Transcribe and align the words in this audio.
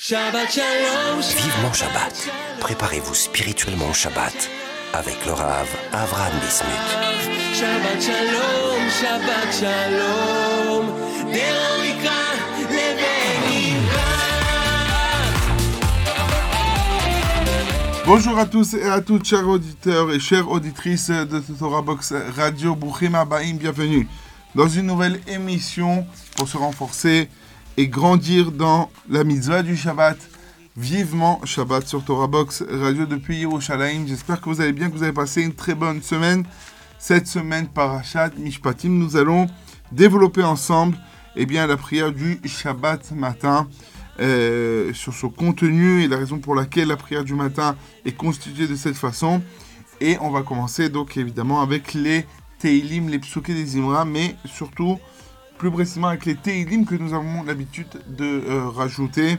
Shabbat 0.00 0.48
Shalom. 0.48 1.20
Vivement 1.20 1.72
Shabbat. 1.72 2.30
Préparez-vous 2.60 3.14
spirituellement 3.14 3.90
au 3.90 3.92
Shabbat 3.92 4.48
avec 4.92 5.26
le 5.26 5.32
Rav 5.32 5.66
Avraham 5.92 6.34
Bismuth. 6.34 6.70
Shabbat 7.52 8.00
Shalom. 8.00 8.88
Shabbat 8.88 9.52
Shalom. 9.58 10.86
Bonjour 18.06 18.38
à 18.38 18.46
tous 18.46 18.74
et 18.74 18.84
à 18.84 19.00
toutes, 19.00 19.24
chers 19.24 19.48
auditeurs 19.48 20.12
et 20.12 20.20
chères 20.20 20.48
auditrices 20.48 21.10
de 21.10 21.42
Torah 21.58 21.82
Box 21.82 22.14
Radio. 22.36 22.76
Bouchim 22.76 23.14
Abaim, 23.14 23.54
bienvenue 23.54 24.06
dans 24.54 24.68
une 24.68 24.86
nouvelle 24.86 25.20
émission 25.26 26.06
pour 26.36 26.48
se 26.48 26.56
renforcer 26.56 27.28
et 27.78 27.86
grandir 27.86 28.50
dans 28.50 28.90
la 29.08 29.22
mitzvah 29.22 29.62
du 29.62 29.76
Shabbat. 29.76 30.18
Vivement 30.76 31.40
Shabbat 31.44 31.86
sur 31.86 32.04
Torah 32.04 32.26
Box 32.26 32.64
Radio 32.68 33.06
depuis 33.06 33.38
Yerushalayim. 33.38 34.04
J'espère 34.08 34.40
que 34.40 34.50
vous 34.50 34.60
allez 34.60 34.72
bien, 34.72 34.90
que 34.90 34.96
vous 34.96 35.04
avez 35.04 35.12
passé 35.12 35.42
une 35.42 35.54
très 35.54 35.76
bonne 35.76 36.02
semaine. 36.02 36.44
Cette 36.98 37.28
semaine, 37.28 37.68
Parashat 37.68 38.30
Mishpatim, 38.36 38.88
nous 38.88 39.16
allons 39.16 39.46
développer 39.92 40.42
ensemble 40.42 40.98
eh 41.36 41.46
bien, 41.46 41.68
la 41.68 41.76
prière 41.76 42.10
du 42.12 42.40
Shabbat 42.44 43.12
matin. 43.12 43.68
euh, 44.20 44.92
sur 44.92 45.14
son 45.14 45.28
contenu 45.28 46.02
et 46.02 46.08
la 46.08 46.16
raison 46.16 46.38
pour 46.38 46.56
laquelle 46.56 46.88
la 46.88 46.96
prière 46.96 47.22
du 47.22 47.34
matin 47.34 47.76
est 48.04 48.16
constituée 48.16 48.66
de 48.66 48.74
cette 48.74 48.96
façon. 48.96 49.40
Et 50.00 50.16
on 50.20 50.30
va 50.30 50.42
commencer 50.42 50.88
donc 50.88 51.16
évidemment 51.16 51.60
avec 51.60 51.94
les 51.94 52.26
Teilim, 52.58 53.08
les 53.08 53.20
Psuké 53.20 53.54
des 53.54 53.76
Imra, 53.76 54.04
mais 54.04 54.34
surtout 54.44 54.98
plus 55.58 55.70
précisément 55.70 56.08
avec 56.08 56.24
les 56.24 56.36
Teilim 56.36 56.86
que 56.86 56.94
nous 56.94 57.12
avons 57.12 57.42
l'habitude 57.42 57.88
de 58.06 58.24
euh, 58.24 58.68
rajouter. 58.68 59.36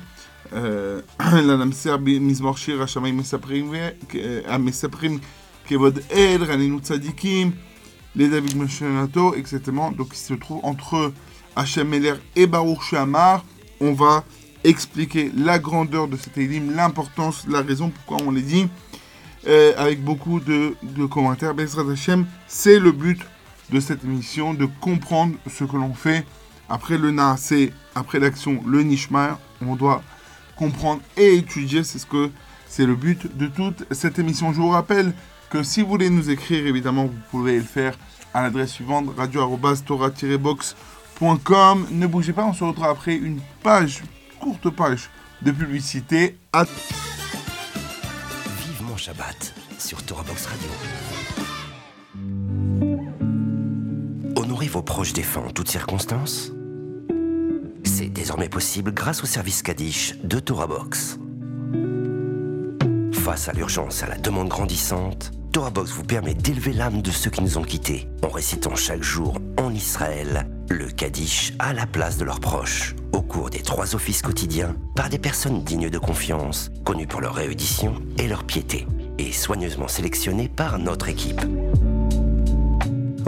Euh, 0.54 1.02
la 1.20 1.58
Namser 1.58 1.98
Mizmor 1.98 2.58
Shir 2.58 2.82
Hashamayim 2.82 3.16
Mesaprim 3.16 5.20
Kevod 5.66 6.04
El, 6.10 6.43
Raninu 6.43 6.80
Tzadikim, 6.80 7.54
les 8.16 8.27
David 8.27 8.58
Moshenato, 8.58 9.35
etc. 9.35 9.62
Donc 9.98 10.10
il 10.12 10.18
se 10.18 10.34
trouve 10.34 10.60
entre 10.63 11.13
Hachem 11.55 11.88
Meler 11.88 12.16
et 12.36 12.48
Baruch 12.48 12.82
Shamar. 12.90 13.46
On 13.80 13.93
va 13.93 14.26
expliquer 14.63 15.32
la 15.38 15.58
grandeur 15.58 16.08
de 16.08 16.18
cet 16.18 16.34
Teilim, 16.34 16.76
l'importance, 16.76 17.46
la 17.48 17.62
raison 17.62 17.91
pourquoi 17.91 18.27
on 18.27 18.32
les 18.32 18.41
dit, 18.41 18.68
euh, 19.48 19.74
avec 19.77 20.04
beaucoup 20.04 20.41
de, 20.41 20.76
commentaires. 21.10 21.54
Bezrat 21.54 21.90
Hashem, 21.90 22.26
c'est 22.48 22.80
le 22.80 22.91
but 22.91 23.21
de 23.71 23.79
cette 23.79 24.03
émission, 24.03 24.53
de 24.53 24.65
comprendre 24.65 25.35
ce 25.49 25.63
que 25.63 25.77
l'on 25.77 25.93
fait. 25.93 26.25
Après 26.70 26.98
le 26.98 27.12
Naasé, 27.12 27.71
après 27.95 28.20
l'action, 28.20 28.62
le 28.65 28.84
Nishmar, 28.84 29.39
on 29.62 29.75
doit 29.75 30.01
comprendre 30.55 31.01
et 31.17 31.35
étudier, 31.35 31.84
c'est 31.84 31.99
ce 31.99 32.05
que 32.05 32.31
c'est 32.67 32.85
le 32.85 32.95
but 32.95 33.35
de 33.35 33.47
toute 33.47 33.84
cette 33.91 34.20
émission. 34.20 34.53
Je 34.53 34.62
vous 34.62 34.70
rappelle 34.70 35.13
que 35.49 35.63
si 35.63 35.81
vous 35.81 35.87
voulez 35.87 36.09
nous 36.09 36.29
écrire, 36.29 36.65
évidemment, 36.67 37.05
vous 37.05 37.17
pouvez 37.31 37.57
le 37.57 37.63
faire 37.63 37.97
à 38.34 38.41
l'adresse 38.43 38.71
suivante, 38.71 39.09
radio-tora-box.com. 39.17 41.87
Ne 41.91 42.07
bougez 42.07 42.31
pas, 42.34 42.45
on 42.45 42.53
se 42.53 42.63
retrouve 42.63 42.85
après 42.85 43.15
une 43.15 43.41
page, 43.63 44.03
courte 44.40 44.70
page 44.70 45.09
de 45.41 45.51
publicité. 45.51 46.37
À... 46.53 46.65
Vivement 48.67 48.97
Shabbat 48.97 49.55
sur 49.79 50.03
Torah 50.03 50.23
Box 50.23 50.45
Radio. 50.45 50.70
Vos 54.70 54.81
proches 54.81 55.13
défunts 55.13 55.45
en 55.48 55.51
toutes 55.51 55.70
circonstances. 55.70 56.51
C'est 57.84 58.09
désormais 58.09 58.49
possible 58.49 58.91
grâce 58.93 59.23
au 59.23 59.25
service 59.25 59.62
Kaddish 59.63 60.15
de 60.23 60.39
Torah 60.39 60.67
Box. 60.67 61.20
Face 63.13 63.49
à 63.49 63.53
l'urgence 63.53 64.01
et 64.01 64.06
à 64.06 64.09
la 64.09 64.17
demande 64.17 64.47
grandissante, 64.47 65.31
Torah 65.51 65.72
Box 65.72 65.91
vous 65.91 66.03
permet 66.03 66.34
d'élever 66.35 66.73
l'âme 66.73 67.01
de 67.01 67.12
ceux 67.12 67.31
qui 67.31 67.41
nous 67.41 67.57
ont 67.57 67.63
quittés 67.63 68.07
en 68.24 68.29
récitant 68.29 68.75
chaque 68.75 69.03
jour 69.03 69.40
en 69.58 69.74
Israël 69.74 70.47
le 70.69 70.88
Kaddish 70.88 71.53
à 71.58 71.74
la 71.74 71.88
place 71.88 72.18
de 72.18 72.25
leurs 72.25 72.40
proches 72.40 72.96
au 73.12 73.22
cours 73.22 73.50
des 73.50 73.62
trois 73.62 73.96
offices 73.96 74.22
quotidiens 74.22 74.75
par 74.96 75.09
des 75.09 75.18
personnes 75.18 75.63
dignes 75.63 75.90
de 75.90 75.97
confiance, 75.97 76.69
connues 76.85 77.08
pour 77.08 77.22
leur 77.22 77.35
réédition 77.35 77.96
et 78.18 78.28
leur 78.28 78.44
piété, 78.44 78.85
et 79.18 79.31
soigneusement 79.31 79.88
sélectionnées 79.88 80.47
par 80.47 80.78
notre 80.78 81.09
équipe 81.09 81.41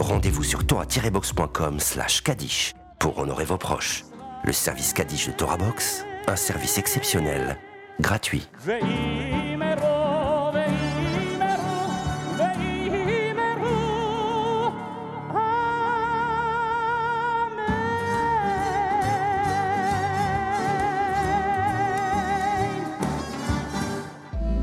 rendez-vous 0.02 0.44
sur 0.44 0.66
torah-box.com 0.66 1.80
slash 1.80 2.22
kadish 2.22 2.74
pour 3.00 3.18
honorer 3.18 3.46
vos 3.46 3.58
proches. 3.58 4.06
Le 4.44 4.54
service 4.54 4.94
Kadish 4.94 5.28
de 5.28 5.34
Torah 5.34 5.58
Box, 5.58 6.06
un 6.28 6.36
service 6.36 6.78
exceptionnel, 6.78 7.58
gratuit. 8.00 8.48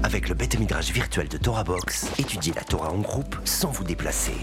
Avec 0.03 0.29
le 0.29 0.35
bêta 0.35 0.59
virtuel 0.81 1.29
de 1.29 1.37
Torah 1.37 1.65
Box, 1.65 2.09
étudiez 2.19 2.53
la 2.55 2.63
Torah 2.63 2.91
en 2.91 2.99
groupe 2.99 3.37
sans 3.45 3.71
vous 3.71 3.85
déplacer. 3.85 4.35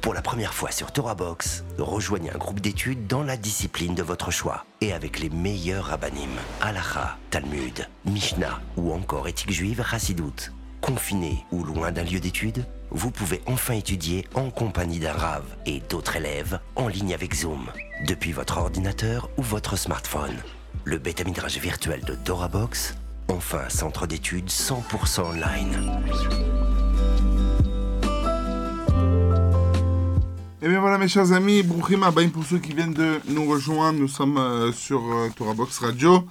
Pour 0.00 0.14
la 0.14 0.22
première 0.22 0.54
fois 0.54 0.70
sur 0.70 0.92
Torah 0.92 1.14
Box, 1.14 1.64
rejoignez 1.76 2.30
un 2.30 2.38
groupe 2.38 2.60
d'études 2.60 3.06
dans 3.08 3.24
la 3.24 3.36
discipline 3.36 3.94
de 3.94 4.02
votre 4.02 4.30
choix 4.30 4.64
et 4.80 4.92
avec 4.92 5.18
les 5.18 5.28
meilleurs 5.28 5.86
rabbinim, 5.86 6.30
Halacha, 6.60 7.16
Talmud, 7.30 7.88
Mishnah 8.04 8.60
ou 8.76 8.92
encore 8.92 9.26
éthique 9.26 9.50
juive 9.50 9.84
Chassidoute. 9.88 10.52
Confiné 10.80 11.44
ou 11.50 11.64
loin 11.64 11.90
d'un 11.90 12.04
lieu 12.04 12.20
d'études, 12.20 12.64
vous 12.90 13.10
pouvez 13.10 13.42
enfin 13.46 13.74
étudier 13.74 14.26
en 14.34 14.50
compagnie 14.50 15.00
d'un 15.00 15.12
Rav 15.12 15.44
et 15.66 15.80
d'autres 15.80 16.16
élèves 16.16 16.60
en 16.76 16.86
ligne 16.86 17.12
avec 17.12 17.34
Zoom, 17.34 17.66
depuis 18.06 18.32
votre 18.32 18.58
ordinateur 18.58 19.28
ou 19.36 19.42
votre 19.42 19.76
smartphone. 19.76 20.36
Le 20.84 20.98
bêta 20.98 21.24
midrash 21.24 21.58
virtuel 21.58 22.02
de 22.04 22.14
Torah 22.14 22.48
Box, 22.48 22.94
enfin 23.28 23.68
centre 23.68 24.06
d'études 24.06 24.48
100% 24.48 25.22
online. 25.22 26.77
Et 30.60 30.66
bien 30.66 30.80
voilà 30.80 30.98
mes 30.98 31.06
chers 31.06 31.30
amis, 31.30 31.62
Brouchim 31.62 32.02
Abaim 32.02 32.30
pour 32.30 32.44
ceux 32.44 32.58
qui 32.58 32.74
viennent 32.74 32.92
de 32.92 33.20
nous 33.28 33.48
rejoindre, 33.48 34.00
nous 34.00 34.08
sommes 34.08 34.38
euh, 34.38 34.72
sur 34.72 35.00
euh, 35.06 35.28
Torah 35.36 35.54
Box 35.54 35.78
Radio 35.78 36.26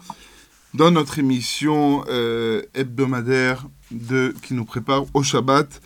dans 0.73 0.91
notre 0.91 1.17
émission 1.17 2.03
euh, 2.09 2.61
hebdomadaire 2.73 3.65
de, 3.89 4.35
qui 4.41 4.53
nous 4.53 4.65
prépare 4.65 5.05
au 5.13 5.23
Shabbat 5.23 5.81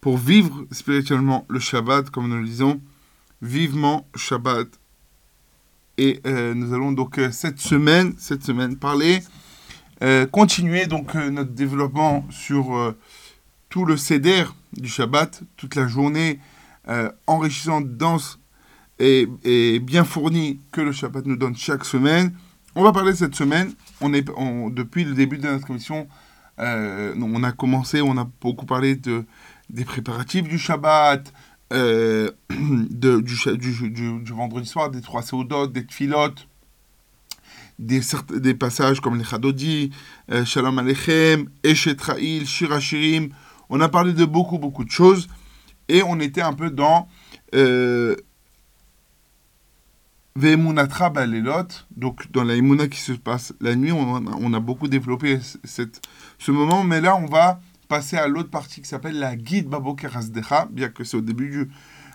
pour 0.00 0.18
vivre 0.18 0.66
spirituellement 0.72 1.46
le 1.48 1.60
Shabbat 1.60 2.10
comme 2.10 2.28
nous 2.28 2.38
le 2.38 2.44
disons, 2.44 2.80
vivement 3.42 4.08
Shabbat. 4.16 4.66
Et 5.98 6.20
euh, 6.26 6.54
nous 6.54 6.74
allons 6.74 6.90
donc 6.90 7.20
cette 7.30 7.60
semaine, 7.60 8.14
cette 8.18 8.42
semaine 8.42 8.76
parler, 8.76 9.20
continuer 10.32 10.86
donc 10.86 11.14
notre 11.14 11.52
développement 11.52 12.26
sur 12.28 12.92
tout 13.68 13.84
le 13.84 13.96
Seder 13.96 14.46
du 14.72 14.88
Shabbat, 14.88 15.44
toute 15.56 15.76
la 15.76 15.86
journée 15.86 16.40
euh, 16.88 17.10
enrichissante, 17.26 17.96
dense 17.96 18.38
et, 18.98 19.80
bien 19.80 20.04
fournie 20.04 20.60
que 20.70 20.80
le 20.80 20.92
Shabbat 20.92 21.26
nous 21.26 21.36
donne 21.36 21.56
chaque 21.56 21.84
semaine. 21.84 22.32
On 22.74 22.82
va 22.82 22.92
parler 22.92 23.14
cette 23.14 23.34
semaine. 23.34 23.72
On 24.00 24.12
est, 24.14 24.26
depuis 24.70 25.04
le 25.04 25.14
début 25.14 25.38
de 25.38 25.48
notre 25.48 25.70
émission, 25.70 26.06
euh, 26.58 27.14
on 27.20 27.42
a 27.42 27.52
commencé, 27.52 28.00
on 28.00 28.16
a 28.16 28.28
beaucoup 28.40 28.66
parlé 28.66 28.94
de, 28.96 29.24
des 29.70 29.84
préparatifs 29.84 30.46
du 30.48 30.58
Shabbat, 30.58 31.32
euh, 31.72 32.30
du, 32.50 34.32
vendredi 34.32 34.68
soir, 34.68 34.90
des 34.90 35.00
trois 35.00 35.22
séodotes, 35.22 35.72
des 35.72 35.84
tfilotes, 35.86 36.46
des, 37.78 38.54
passages 38.54 39.00
comme 39.00 39.18
les 39.18 39.24
Chadodi, 39.24 39.90
euh, 40.30 40.44
Shalom 40.44 40.78
Aleichem, 40.78 41.48
Eshet 41.64 41.96
Ra'il, 42.00 42.46
Shir 42.46 42.72
Hashirim. 42.72 43.30
On 43.70 43.80
a 43.80 43.88
parlé 43.88 44.12
de 44.12 44.24
beaucoup, 44.24 44.58
beaucoup 44.58 44.84
de 44.84 44.90
choses. 44.90 45.28
Et 45.92 46.02
on 46.02 46.18
était 46.20 46.40
un 46.40 46.54
peu 46.54 46.70
dans 46.70 47.06
euh, 47.54 48.16
Ve'emunatra 50.36 51.10
Balelot, 51.10 51.68
donc 51.94 52.32
dans 52.32 52.44
la 52.44 52.56
Emuna 52.56 52.88
qui 52.88 52.98
se 52.98 53.12
passe 53.12 53.52
la 53.60 53.76
nuit. 53.76 53.92
On, 53.92 54.54
a- 54.54 54.60
beaucoup 54.60 54.88
développé 54.88 55.38
ce 55.64 56.50
moment, 56.50 56.82
mais 56.82 57.02
là 57.02 57.14
on 57.16 57.26
va 57.26 57.60
passer 57.88 58.16
à 58.16 58.26
l'autre 58.26 58.48
partie 58.48 58.80
qui 58.80 58.88
s'appelle 58.88 59.18
la 59.18 59.36
guide 59.36 59.68
Baboker 59.68 60.08
Hasdecha, 60.16 60.66
bien 60.70 60.88
que 60.88 61.04
c'est 61.04 61.18
au 61.18 61.20
début 61.20 61.50
du, 61.50 61.70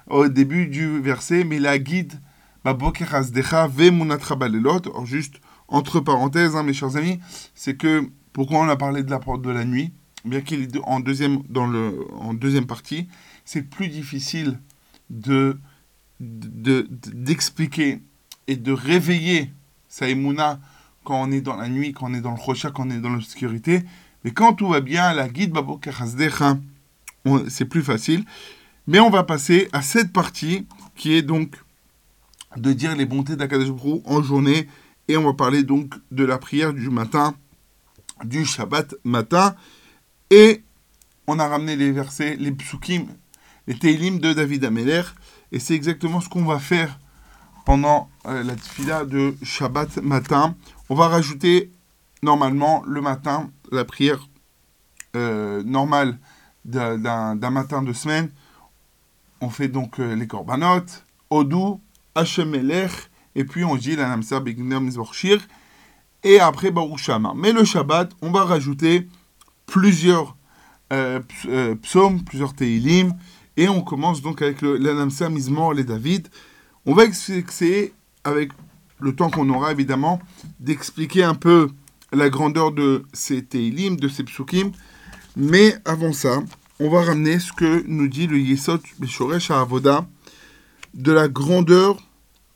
au 0.08 0.28
début 0.28 0.66
du 0.66 1.00
verset, 1.00 1.44
mais 1.44 1.60
la 1.60 1.78
guide 1.78 2.14
Baboker 2.64 3.06
Hasdecha 3.14 3.68
Ve'emunatra 3.68 4.36
Balelot. 4.36 4.82
Juste 5.06 5.36
entre 5.68 6.00
parenthèses, 6.00 6.56
hein, 6.56 6.64
mes 6.64 6.74
chers 6.74 6.96
amis, 6.98 7.20
c'est 7.54 7.78
que 7.78 8.10
pourquoi 8.34 8.58
on 8.58 8.70
a 8.70 8.76
parlé 8.76 9.04
de 9.04 9.12
la 9.12 9.20
porte 9.20 9.44
de 9.44 9.52
la 9.52 9.66
nuit, 9.66 9.94
bien 10.26 10.42
qu'il 10.42 10.64
est 10.64 10.78
en 10.84 11.00
deuxième 11.00 12.66
partie, 12.66 13.08
c'est 13.48 13.62
plus 13.64 13.88
difficile 13.88 14.60
de 15.10 15.58
de- 16.20 16.82
de- 16.90 17.12
d'expliquer 17.14 18.02
et 18.48 18.56
de 18.58 18.72
réveiller 18.72 19.52
sa 19.88 20.10
émouna 20.10 20.60
quand 21.04 21.22
on 21.22 21.32
est 21.32 21.42
dans 21.42 21.56
la 21.56 21.70
nuit, 21.70 21.94
quand 21.94 22.12
on 22.12 22.14
est 22.14 22.22
dans 22.22 22.32
le 22.34 22.42
rocha, 22.42 22.72
quand 22.72 22.88
on 22.88 22.90
est 22.90 23.00
dans 23.00 23.12
l'obscurité. 23.12 23.84
Mais 24.24 24.32
quand 24.32 24.54
tout 24.54 24.68
va 24.68 24.82
bien, 24.82 25.14
la 25.14 25.30
guide 25.30 25.52
Babo 25.52 25.80
c'est 27.48 27.66
plus 27.66 27.84
facile. 27.84 28.26
Mais 28.88 29.00
on 29.00 29.10
va 29.10 29.24
passer 29.24 29.70
à 29.72 29.82
cette 29.82 30.12
partie 30.12 30.66
qui 30.96 31.14
est 31.14 31.22
donc 31.22 31.56
de 32.58 32.74
dire 32.74 32.96
les 32.96 33.06
bontés 33.06 33.36
d'Akadosh 33.36 33.70
en 34.06 34.22
journée. 34.24 34.68
Et 35.08 35.16
on 35.16 35.24
va 35.24 35.34
parler 35.34 35.64
donc 35.64 35.94
de 36.12 36.26
la 36.26 36.38
prière 36.38 36.74
du 36.74 36.90
matin, 36.90 37.36
du 38.26 38.44
Shabbat 38.46 38.96
matin. 39.06 39.56
Et 40.32 40.64
on 41.28 41.40
a 41.40 41.48
ramené 41.48 41.76
les 41.78 41.92
versets, 41.92 42.36
les 42.38 42.52
psukim, 42.52 43.06
les 43.68 43.78
teilim 43.78 44.20
de 44.20 44.34
David 44.34 44.66
Ameler. 44.66 45.04
Et 45.52 45.60
c'est 45.60 45.76
exactement 45.76 46.20
ce 46.22 46.30
qu'on 46.30 46.44
va 46.46 46.60
faire 46.60 47.00
pendant 47.66 48.10
euh, 48.26 48.44
la 48.44 48.56
tefila 48.56 49.06
de 49.06 49.36
Shabbat 49.44 49.98
matin. 49.98 50.56
On 50.90 50.96
va 50.96 51.08
rajouter 51.08 51.72
normalement 52.24 52.84
le 52.88 53.02
matin 53.02 53.50
la 53.72 53.86
prière 53.86 54.28
euh, 55.16 55.64
normale 55.64 56.18
d'un- 56.66 57.36
matin 57.50 57.82
de 57.82 57.94
semaine. 57.94 58.30
On 59.42 59.50
fait 59.50 59.68
donc 59.68 60.00
euh, 60.00 60.16
les 60.16 60.28
korbanot, 60.28 60.86
Odou, 61.30 61.82
Hashem 62.16 62.50
Melech, 62.50 62.92
et 63.36 63.44
puis 63.44 63.64
on 63.64 63.76
dit 63.76 63.96
la 63.96 64.08
Namsa 64.10 64.42
Zorshir, 64.90 65.40
et 66.24 66.40
après 66.40 66.72
Baruch 66.72 66.98
Shama. 67.00 67.34
Mais 67.36 67.52
le 67.52 67.64
Shabbat, 67.64 68.12
on 68.22 68.32
va 68.32 68.44
rajouter 68.44 69.08
plusieurs 69.66 70.36
ps- 70.90 71.76
psaumes, 71.82 72.24
plusieurs 72.24 72.54
Teilim, 72.56 73.14
et 73.58 73.68
on 73.68 73.82
commence 73.82 74.22
donc 74.22 74.42
avec 74.42 74.62
le, 74.62 74.78
la 74.78 74.94
Namsa 74.94 75.30
Mizmor 75.30 75.74
les 75.74 75.84
David. 75.84 76.30
On 76.86 76.94
va 76.94 77.06
essayer, 77.06 77.94
avec 78.24 78.52
le 79.00 79.14
temps 79.14 79.30
qu'on 79.30 79.50
aura 79.50 79.72
évidemment, 79.72 80.22
d'expliquer 80.60 81.24
un 81.24 81.36
peu 81.36 81.68
la 82.14 82.30
grandeur 82.30 82.72
de 82.72 83.04
ces 83.14 83.44
Teilim, 83.44 83.98
de 83.98 84.08
ces 84.08 84.24
psukim. 84.24 84.72
Mais 85.36 85.76
avant 85.86 86.14
ça, 86.14 86.42
on 86.80 86.90
va 86.90 87.02
ramener 87.02 87.40
ce 87.40 87.52
que 87.52 87.84
nous 87.88 88.08
dit 88.08 88.28
le 88.28 88.40
Yesod 88.40 88.82
Beshoresh 89.00 89.52
Avoda 89.52 90.08
de 90.94 91.12
la 91.12 91.28
grandeur 91.28 91.98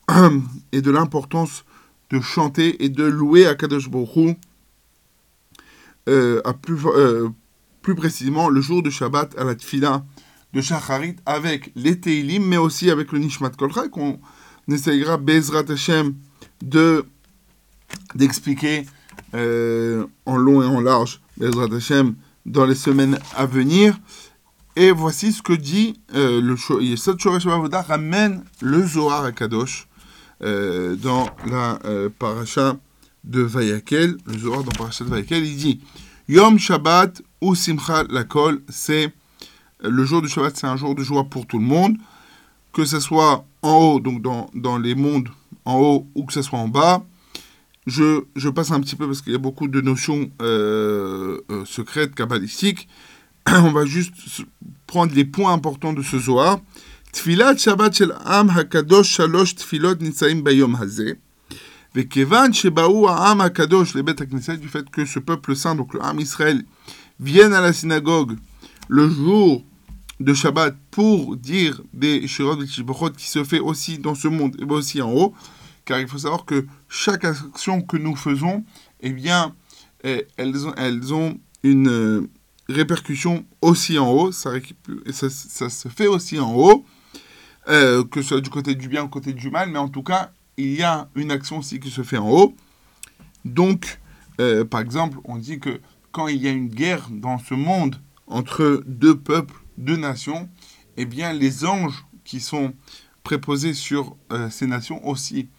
et 0.71 0.81
de 0.81 0.91
l'importance 0.91 1.65
de 2.11 2.19
chanter 2.19 2.83
et 2.83 2.89
de 2.89 3.03
louer 3.03 3.47
à 3.47 3.55
Kadosh 3.55 3.89
euh, 6.09 6.41
à 6.43 6.53
plus, 6.53 6.77
euh, 6.87 7.29
plus 7.81 7.95
précisément 7.95 8.49
le 8.49 8.61
jour 8.61 8.83
de 8.83 8.89
Shabbat 8.89 9.37
à 9.37 9.43
la 9.43 9.55
Tfila 9.55 10.03
de 10.53 10.61
Shacharit 10.61 11.15
avec 11.25 11.71
les 11.75 11.99
Teilim, 11.99 12.45
mais 12.45 12.57
aussi 12.57 12.89
avec 12.89 13.11
le 13.11 13.19
Nishmat 13.19 13.51
Kolcha, 13.51 13.87
qu'on 13.87 14.19
essayera 14.69 15.17
Bezrat 15.17 15.69
Hashem 15.69 16.15
de 16.61 17.05
d'expliquer 18.15 18.85
euh, 19.33 20.05
en 20.25 20.37
long 20.37 20.61
et 20.61 20.65
en 20.65 20.79
large 20.79 21.21
Bezrat 21.37 21.73
Hashem 21.75 22.15
dans 22.45 22.65
les 22.65 22.75
semaines 22.75 23.19
à 23.35 23.45
venir. 23.45 23.97
Et 24.75 24.91
voici 24.91 25.33
ce 25.33 25.41
que 25.41 25.53
dit 25.53 25.99
euh, 26.15 26.41
le 26.41 26.55
Yesod 26.81 27.19
Shoresh 27.19 27.45
Avoda 27.45 27.81
ramène 27.81 28.43
le 28.61 28.85
Zohar 28.85 29.25
à 29.25 29.31
Kadosh 29.31 29.87
euh, 30.43 30.95
dans 30.95 31.29
la 31.45 31.77
euh, 31.85 32.09
paracha 32.17 32.77
de 33.23 33.41
Vayakel, 33.41 34.17
le 34.25 34.37
Zohar 34.37 34.63
dans 34.63 34.71
paracha 34.71 35.03
de 35.03 35.09
Vayakel, 35.09 35.45
il 35.45 35.57
dit 35.57 35.81
Yom 36.29 36.57
Shabbat 36.57 37.21
ou 37.41 37.53
Simcha 37.53 38.03
Lakol, 38.09 38.61
c'est 38.69 39.13
le 39.83 40.05
jour 40.05 40.21
du 40.21 40.27
Shabbat, 40.27 40.55
c'est 40.55 40.67
un 40.67 40.77
jour 40.77 40.95
de 40.95 41.03
joie 41.03 41.23
pour 41.23 41.45
tout 41.45 41.59
le 41.59 41.65
monde, 41.65 41.97
que 42.73 42.85
ce 42.85 42.99
soit 42.99 43.45
en 43.61 43.73
haut, 43.77 43.99
donc 43.99 44.21
dans, 44.21 44.49
dans 44.53 44.77
les 44.77 44.95
mondes 44.95 45.29
en 45.65 45.79
haut, 45.79 46.07
ou 46.15 46.25
que 46.25 46.33
ce 46.33 46.41
soit 46.41 46.59
en 46.59 46.67
bas. 46.67 47.03
Je, 47.87 48.23
je 48.35 48.49
passe 48.49 48.71
un 48.71 48.79
petit 48.79 48.95
peu 48.95 49.07
parce 49.07 49.21
qu'il 49.21 49.33
y 49.33 49.35
a 49.35 49.39
beaucoup 49.39 49.67
de 49.67 49.81
notions 49.81 50.29
euh, 50.41 51.39
euh, 51.49 51.65
secrètes, 51.65 52.13
kabbalistiques. 52.13 52.87
On 53.49 53.71
va 53.71 53.85
juste 53.85 54.13
prendre 54.85 55.13
les 55.15 55.25
points 55.25 55.51
importants 55.51 55.93
de 55.93 56.03
ce 56.03 56.19
Zohar. 56.19 56.59
Tfilat 57.11 57.57
Shabbat 57.57 57.95
shel 57.95 58.13
Am 58.23 58.49
Hakadosh 58.49 59.07
Shalosh 59.07 59.55
Tfilot 59.55 59.95
Nitsaim 59.95 60.41
Bayom 60.41 60.75
Hazeh. 60.75 61.17
Vekevan 61.95 62.53
Shebaou 62.53 63.07
Am 63.07 63.41
Hakadosh, 63.41 63.95
les 63.95 64.03
bêtes 64.03 64.23
du 64.23 64.67
fait 64.69 64.89
que 64.89 65.05
ce 65.05 65.19
peuple 65.19 65.55
saint, 65.55 65.75
donc 65.75 65.93
le 65.95 66.03
Am 66.03 66.19
Israël, 66.19 66.63
vienne 67.19 67.53
à 67.53 67.61
la 67.61 67.73
synagogue 67.73 68.37
le 68.87 69.09
jour 69.09 69.63
de 70.21 70.33
Shabbat 70.33 70.75
pour 70.91 71.35
dire 71.35 71.81
des 71.93 72.27
Shirot 72.27 72.57
qui 72.57 73.27
se 73.27 73.43
fait 73.43 73.59
aussi 73.59 73.97
dans 73.97 74.15
ce 74.15 74.27
monde 74.27 74.55
et 74.59 74.65
aussi 74.65 75.01
en 75.01 75.11
haut, 75.11 75.33
car 75.85 75.99
il 75.99 76.07
faut 76.07 76.19
savoir 76.19 76.45
que 76.45 76.65
chaque 76.87 77.25
action 77.25 77.81
que 77.81 77.97
nous 77.97 78.15
faisons, 78.15 78.63
eh 79.01 79.11
bien, 79.11 79.55
eh, 80.03 80.27
elles 80.37 80.67
ont, 80.67 80.73
elles 80.77 81.13
ont 81.13 81.39
une 81.63 81.89
euh, 81.89 82.29
répercussion 82.69 83.45
aussi 83.61 83.97
en 83.97 84.11
haut, 84.11 84.31
ça 84.31 84.51
se 84.59 85.89
fait 85.89 86.07
aussi 86.07 86.39
en 86.39 86.53
haut, 86.53 86.85
euh, 87.67 88.03
que 88.03 88.21
ce 88.21 88.29
soit 88.29 88.41
du 88.41 88.49
côté 88.49 88.75
du 88.75 88.87
bien 88.87 89.01
ou 89.03 89.05
du 89.05 89.11
côté 89.11 89.33
du 89.33 89.49
mal, 89.49 89.69
mais 89.69 89.79
en 89.79 89.89
tout 89.89 90.03
cas, 90.03 90.31
il 90.57 90.73
y 90.73 90.83
a 90.83 91.09
une 91.15 91.31
action 91.31 91.57
aussi 91.59 91.79
qui 91.79 91.89
se 91.89 92.03
fait 92.03 92.17
en 92.17 92.29
haut. 92.29 92.55
Donc, 93.43 93.99
euh, 94.39 94.65
par 94.65 94.81
exemple, 94.81 95.17
on 95.23 95.37
dit 95.37 95.59
que 95.59 95.79
quand 96.11 96.27
il 96.27 96.41
y 96.41 96.47
a 96.47 96.51
une 96.51 96.67
guerre 96.67 97.07
dans 97.09 97.39
ce 97.39 97.55
monde 97.55 97.95
entre 98.27 98.83
deux 98.85 99.17
peuples, 99.17 99.60
deux 99.77 99.97
nations, 99.97 100.49
eh 100.97 101.05
bien, 101.05 101.33
les 101.33 101.65
anges 101.65 102.05
qui 102.23 102.39
sont 102.39 102.73
préposés 103.23 103.73
sur 103.73 104.15
euh, 104.31 104.49
ces 104.49 104.67
nations 104.67 105.05
aussi. 105.07 105.49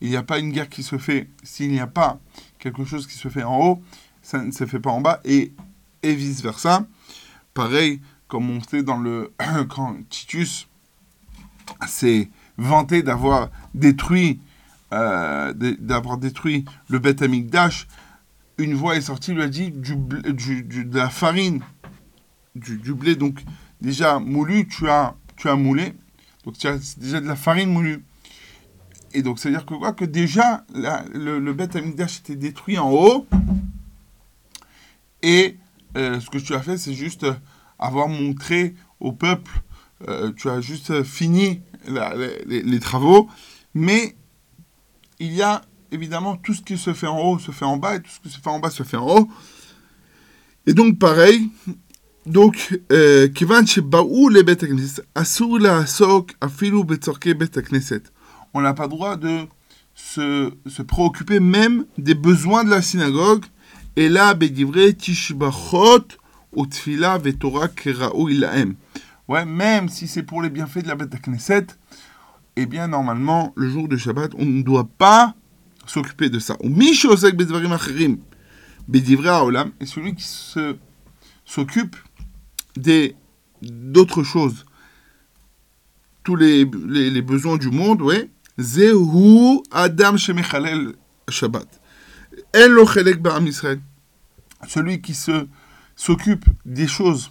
Il 0.00 0.08
n'y 0.10 0.16
a 0.16 0.22
pas 0.22 0.38
une 0.38 0.50
guerre 0.52 0.68
qui 0.68 0.82
se 0.82 0.96
fait 0.98 1.28
s'il 1.42 1.70
n'y 1.70 1.80
a 1.80 1.86
pas 1.86 2.18
quelque 2.58 2.84
chose 2.84 3.06
qui 3.06 3.16
se 3.16 3.28
fait 3.28 3.42
en 3.42 3.58
haut, 3.60 3.82
ça 4.22 4.42
ne 4.42 4.50
se 4.50 4.64
fait 4.66 4.80
pas 4.80 4.90
en 4.90 5.00
bas, 5.00 5.20
et, 5.24 5.52
et 6.02 6.14
vice-versa. 6.14 6.86
Pareil, 7.54 8.00
comme 8.28 8.48
on 8.50 8.62
sait 8.62 8.82
dans 8.82 8.96
le 8.98 9.32
quand 9.68 9.96
Titus 10.08 10.68
s'est 11.86 12.30
vanté 12.56 13.02
d'avoir 13.02 13.50
détruit 13.74 14.40
euh, 14.92 15.52
d'avoir 15.52 16.18
détruit 16.18 16.64
le 16.88 16.98
Beth 16.98 17.22
Amikdash, 17.22 17.86
une 18.58 18.74
voix 18.74 18.96
est 18.96 19.00
sortie, 19.02 19.32
lui 19.32 19.42
a 19.42 19.48
dit 19.48 19.70
du- 19.70 19.94
du- 19.96 20.84
de 20.84 20.96
la 20.96 21.08
farine, 21.08 21.60
du, 22.54 22.94
blé, 22.94 23.16
donc 23.16 23.42
déjà 23.80 24.18
moulu, 24.18 24.66
tu 24.68 24.88
as, 24.88 25.16
tu 25.36 25.48
as 25.48 25.56
moulé, 25.56 25.94
donc 26.44 26.58
tu 26.58 26.66
as 26.66 26.96
déjà 26.98 27.20
de 27.20 27.26
la 27.26 27.36
farine 27.36 27.70
moulue. 27.70 28.04
Et 29.12 29.22
donc, 29.22 29.38
c'est-à-dire 29.38 29.66
que 29.66 29.74
quoi 29.74 29.92
Que 29.92 30.04
déjà, 30.04 30.64
le, 30.72 31.38
le 31.38 31.52
Beth 31.52 31.76
était 31.76 32.36
détruit 32.36 32.78
en 32.78 32.90
haut, 32.90 33.26
et 35.22 35.58
euh, 35.96 36.20
ce 36.20 36.30
que 36.30 36.38
tu 36.38 36.54
as 36.54 36.62
fait, 36.62 36.78
c'est 36.78 36.94
juste 36.94 37.24
euh, 37.24 37.34
avoir 37.78 38.08
montré 38.08 38.74
au 39.00 39.12
peuple, 39.12 39.62
euh, 40.08 40.32
tu 40.36 40.48
as 40.48 40.60
juste 40.60 41.02
fini 41.02 41.62
les 42.46 42.80
travaux, 42.80 43.28
mais 43.74 44.16
il 45.18 45.32
y 45.32 45.42
a 45.42 45.62
évidemment 45.90 46.36
tout 46.36 46.54
ce 46.54 46.62
qui 46.62 46.78
se 46.78 46.92
fait 46.92 47.06
en 47.06 47.18
haut 47.18 47.38
se 47.38 47.50
fait 47.50 47.64
en 47.64 47.76
bas 47.76 47.96
et 47.96 48.02
tout 48.02 48.10
ce 48.10 48.20
qui 48.20 48.30
se 48.30 48.38
fait 48.38 48.50
en 48.50 48.60
bas 48.60 48.70
se 48.70 48.82
fait 48.82 48.96
en 48.96 49.18
haut. 49.18 49.28
Et 50.66 50.74
donc 50.74 50.98
pareil, 50.98 51.50
donc 52.27 52.55
euh, 52.91 53.27
כיוון 53.35 53.65
שבאו 53.67 54.29
לבית 54.29 54.63
הכנסת, 54.63 55.03
אסור 55.13 55.59
לעסוק 55.59 56.31
אפילו 56.39 56.83
בצורכי 56.83 57.33
בית 57.33 57.57
הכנסת. 57.57 58.09
On 58.55 58.61
n'a 58.61 58.73
pas 58.73 58.83
le 58.83 58.89
droit 58.89 59.15
de 59.17 59.35
se, 59.95 60.51
se 60.67 60.81
préoccuper 60.81 61.39
même 61.39 61.85
des 61.97 62.15
besoins 62.15 62.63
de 62.63 62.69
la 62.69 62.81
synagogue. 62.81 63.45
Et 63.97 64.09
là, 64.09 64.33
בדברי 64.33 64.91
תשבחות 64.97 66.15
ותפילה 66.57 67.17
ותורה 67.23 67.67
כראוי 67.67 68.33
להם. 68.37 68.73
Ouais, 69.29 69.45
même 69.45 69.89
si 69.89 70.07
c'est 70.07 70.23
pour 70.23 70.41
les 70.41 70.49
bienfaits 70.49 70.83
de 70.83 70.87
la 70.87 70.95
bête 70.95 71.15
Knesset, 71.21 71.67
eh 72.57 72.65
bien, 72.65 72.87
normalement, 72.87 73.53
le 73.55 73.69
jour 73.69 73.87
de 73.87 73.97
Shabbat, 73.97 74.31
on 74.37 74.45
ne 74.45 74.61
doit 74.61 74.87
pas 74.97 75.33
s'occuper 75.87 76.29
de 76.29 76.39
ça. 76.39 76.55
ומי 76.63 76.95
שעוסק 76.95 77.33
בדברים 77.33 77.71
אחרים, 77.73 78.17
בדברי 78.89 79.29
העולם, 79.29 79.69
et 79.81 79.85
celui 79.85 80.13
qui 80.15 80.23
se- 80.23 80.75
s'occupe 81.45 81.95
des 82.76 83.16
d'autres 83.62 84.22
choses, 84.22 84.64
tous 86.24 86.36
les, 86.36 86.64
les, 86.64 87.22
besoins 87.22 87.56
du 87.56 87.70
monde, 87.70 88.02
ouais. 88.02 88.30
Zehu 88.58 89.62
Adam 89.70 90.16
Shemechalel 90.16 90.94
Shabbat. 91.28 91.68
Elochelek 92.52 93.20
Baram 93.20 93.46
Israël. 93.46 93.80
Celui 94.66 95.00
qui 95.00 95.14
se 95.14 95.46
s'occupe 95.96 96.46
des 96.64 96.86
choses 96.86 97.30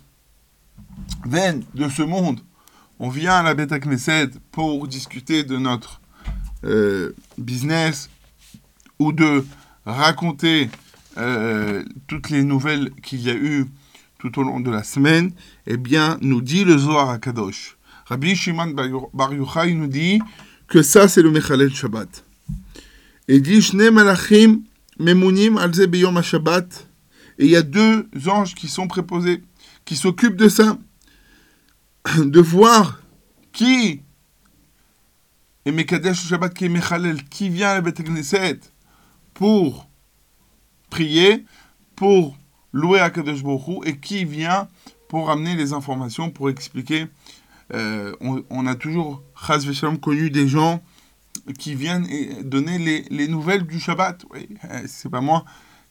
vaines 1.25 1.63
de 1.73 1.89
ce 1.89 2.01
monde. 2.03 2.41
On 2.99 3.09
vient 3.09 3.35
à 3.35 3.43
la 3.43 3.53
Beta 3.53 3.79
Knesset 3.79 4.29
pour 4.51 4.87
discuter 4.87 5.43
de 5.43 5.57
notre 5.57 6.01
euh, 6.63 7.15
business 7.37 8.09
ou 8.99 9.11
de 9.11 9.45
raconter 9.85 10.69
euh, 11.17 11.83
toutes 12.07 12.29
les 12.29 12.43
nouvelles 12.43 12.91
qu'il 13.01 13.21
y 13.21 13.29
a 13.29 13.35
eu 13.35 13.65
tout 14.19 14.37
au 14.37 14.43
long 14.43 14.59
de 14.59 14.69
la 14.69 14.83
semaine, 14.83 15.31
eh 15.65 15.77
bien, 15.77 16.17
nous 16.21 16.41
dit 16.41 16.65
le 16.65 16.77
Zohar 16.77 17.09
à 17.09 17.17
Kadosh. 17.17 17.77
Rabbi 18.05 18.35
Shimon 18.35 18.75
Bar 19.13 19.33
Yochai 19.33 19.73
nous 19.73 19.87
dit 19.87 20.21
que 20.67 20.81
ça, 20.81 21.07
c'est 21.07 21.21
le 21.21 21.31
Mechalel 21.31 21.73
Shabbat. 21.73 22.25
Et 23.29 23.39
dit, 23.39 23.61
Shne 23.61 23.89
malachim 23.91 24.61
Memunim 24.99 25.57
alze 25.57 25.87
beyom 25.87 26.17
ha-shabbat. 26.17 26.87
Et 27.37 27.45
il 27.45 27.51
y 27.51 27.55
a 27.55 27.61
deux 27.61 28.09
anges 28.27 28.53
qui 28.53 28.67
sont 28.67 28.87
préposés, 28.87 29.41
qui 29.85 29.95
s'occupent 29.95 30.35
de 30.35 30.49
ça, 30.49 30.77
de 32.17 32.41
voir 32.41 33.01
qui 33.53 34.01
est 35.65 35.71
Mekadesh 35.71 36.27
Shabbat, 36.27 36.53
qui 36.53 36.65
est 36.65 36.69
Mechalel, 36.69 37.23
qui 37.29 37.47
vient 37.47 37.69
à 37.69 37.81
la 37.81 38.53
pour 39.33 39.87
prier, 40.89 41.45
pour 41.95 42.35
louer 42.73 42.99
à 42.99 43.09
Kadosh 43.09 43.43
Baruch 43.43 43.67
Hu, 43.67 43.79
et 43.85 43.97
qui 43.97 44.25
vient 44.25 44.67
pour 45.07 45.29
amener 45.29 45.55
les 45.55 45.73
informations, 45.73 46.29
pour 46.29 46.49
expliquer. 46.49 47.07
Euh, 47.73 48.13
on, 48.21 48.65
a 48.65 48.75
toujours, 48.75 49.21
Chaz 49.35 49.65
connu 50.01 50.29
des 50.29 50.47
gens 50.47 50.81
qui 51.57 51.75
viennent 51.75 52.07
et 52.09 52.43
donner 52.43 52.79
les, 52.79 53.05
les 53.09 53.27
nouvelles 53.27 53.63
du 53.63 53.79
Shabbat. 53.79 54.25
Oui, 54.31 54.49
euh, 54.65 54.81
c'est 54.87 55.09
pas 55.09 55.21
moi. 55.21 55.45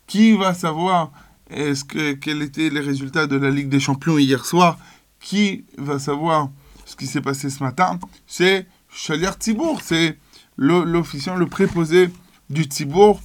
Qui 0.06 0.32
va 0.32 0.54
savoir 0.54 1.12
est-ce 1.50 1.84
que 1.84 2.12
quels 2.12 2.42
étaient 2.42 2.70
les 2.70 2.80
résultats 2.80 3.26
de 3.26 3.36
la 3.36 3.50
Ligue 3.50 3.68
des 3.68 3.80
Champions 3.80 4.18
hier 4.18 4.44
soir? 4.44 4.78
Qui 5.20 5.64
va 5.76 5.98
savoir 5.98 6.50
ce 6.84 6.94
qui 6.96 7.06
s'est 7.06 7.20
passé 7.20 7.50
ce 7.50 7.62
matin? 7.62 7.98
C'est 8.26 8.66
Shaliar 8.90 9.34
Tzibour, 9.34 9.80
c'est 9.82 10.18
l'officiant, 10.56 11.36
le, 11.36 11.46
préposé 11.46 12.10
du 12.50 12.64
Tzibour. 12.64 13.20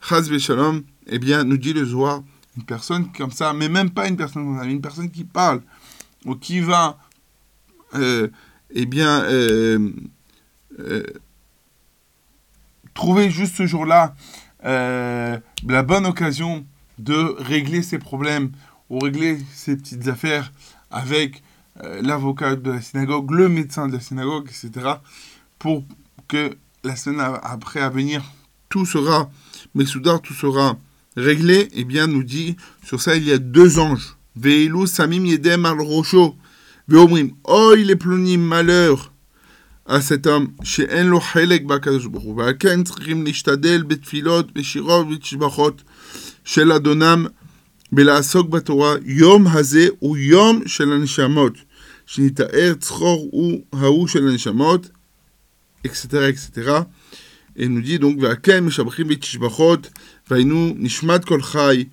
Chaz 0.00 0.28
Veshalom, 0.28 0.82
eh 1.06 1.18
bien, 1.18 1.44
nous 1.44 1.58
dit 1.58 1.72
le 1.72 1.84
Zohar, 1.84 2.22
une 2.56 2.64
personne 2.64 3.10
comme 3.12 3.30
ça, 3.30 3.52
mais 3.52 3.68
même 3.68 3.90
pas 3.90 4.08
une 4.08 4.16
personne 4.16 4.44
comme 4.44 4.58
ça, 4.58 4.64
mais 4.64 4.72
une 4.72 4.80
personne 4.80 5.10
qui 5.10 5.24
parle, 5.24 5.62
ou 6.24 6.34
qui 6.34 6.60
va, 6.60 6.98
euh, 7.94 8.28
eh 8.70 8.86
bien, 8.86 9.22
euh, 9.24 9.90
euh, 10.78 11.04
trouver 12.94 13.30
juste 13.30 13.56
ce 13.56 13.66
jour-là 13.66 14.14
la 14.62 15.82
bonne 15.82 16.04
occasion 16.04 16.66
de 16.98 17.34
régler 17.38 17.82
ses 17.82 17.98
problèmes 17.98 18.52
ou 18.90 18.98
régler 18.98 19.38
ses 19.54 19.76
petites 19.76 20.06
affaires 20.08 20.52
avec 20.90 21.42
l'avocat 22.02 22.56
de 22.56 22.72
la 22.72 22.82
synagogue, 22.82 23.30
le 23.30 23.48
médecin 23.48 23.88
de 23.88 23.94
la 23.94 24.00
synagogue, 24.00 24.48
etc. 24.48 24.96
pour 25.58 25.82
que 26.28 26.58
la 26.84 26.94
semaine 26.94 27.38
après 27.42 27.80
à 27.80 27.88
venir, 27.88 28.22
tout 28.68 28.84
sera 28.84 29.30
Messoudar, 29.74 30.20
tout 30.20 30.34
sera 30.34 30.76
réglé. 31.20 31.68
Eh 31.74 31.84
bien, 31.84 32.06
nous 32.06 32.24
dit, 32.24 32.56
sur 32.84 33.00
ça, 33.00 33.16
il 33.16 33.24
y 33.24 33.32
a 33.32 33.38
deux 33.38 33.78
anges. 33.78 34.16
Veilou 34.36 34.86
samim 34.86 35.24
yedem 35.26 35.64
al 35.66 35.80
rocho. 35.80 36.36
Veomrim, 36.88 37.30
oh, 37.44 37.74
il 37.78 37.90
est 37.90 37.96
plonim 37.96 38.40
malheur 38.40 39.10
à 39.90 40.00
cet 40.00 40.26
homme, 40.26 40.48
חלק 41.20 41.62
בקדוש 41.62 42.06
ברוך 42.06 42.24
הוא, 42.24 42.36
ועל 42.36 42.54
כן 42.58 42.82
צריכים 42.84 43.24
להשתדל 43.24 43.82
בתפילות, 43.82 44.52
בשירות 44.52 45.06
ובתשבחות 45.06 45.82
של 46.44 46.72
אדונם, 46.72 47.26
ולעסוק 47.92 48.48
בתורה. 48.48 48.94
יום 49.04 49.46
הזה 49.46 49.88
הוא 49.98 50.16
יום 50.16 50.62
של 50.66 50.92
הנשמות, 50.92 51.52
שנתאר 52.06 52.74
צחור 52.80 53.28
הוא 53.32 53.64
ההוא 53.72 54.08
של 54.08 54.28
הנשמות, 54.28 54.88
etc. 55.86 56.12
etc. 56.32 56.82
Et 57.56 57.68
nous 57.68 57.82
dit 57.82 57.98
donc, 57.98 58.24
כן 58.42 58.64
משבחים 58.64 59.08
בתשבחות, 59.08 59.88
והיינו 60.29 60.73
נשמת 60.77 61.25
כל 61.25 61.41
חי, 61.41 61.83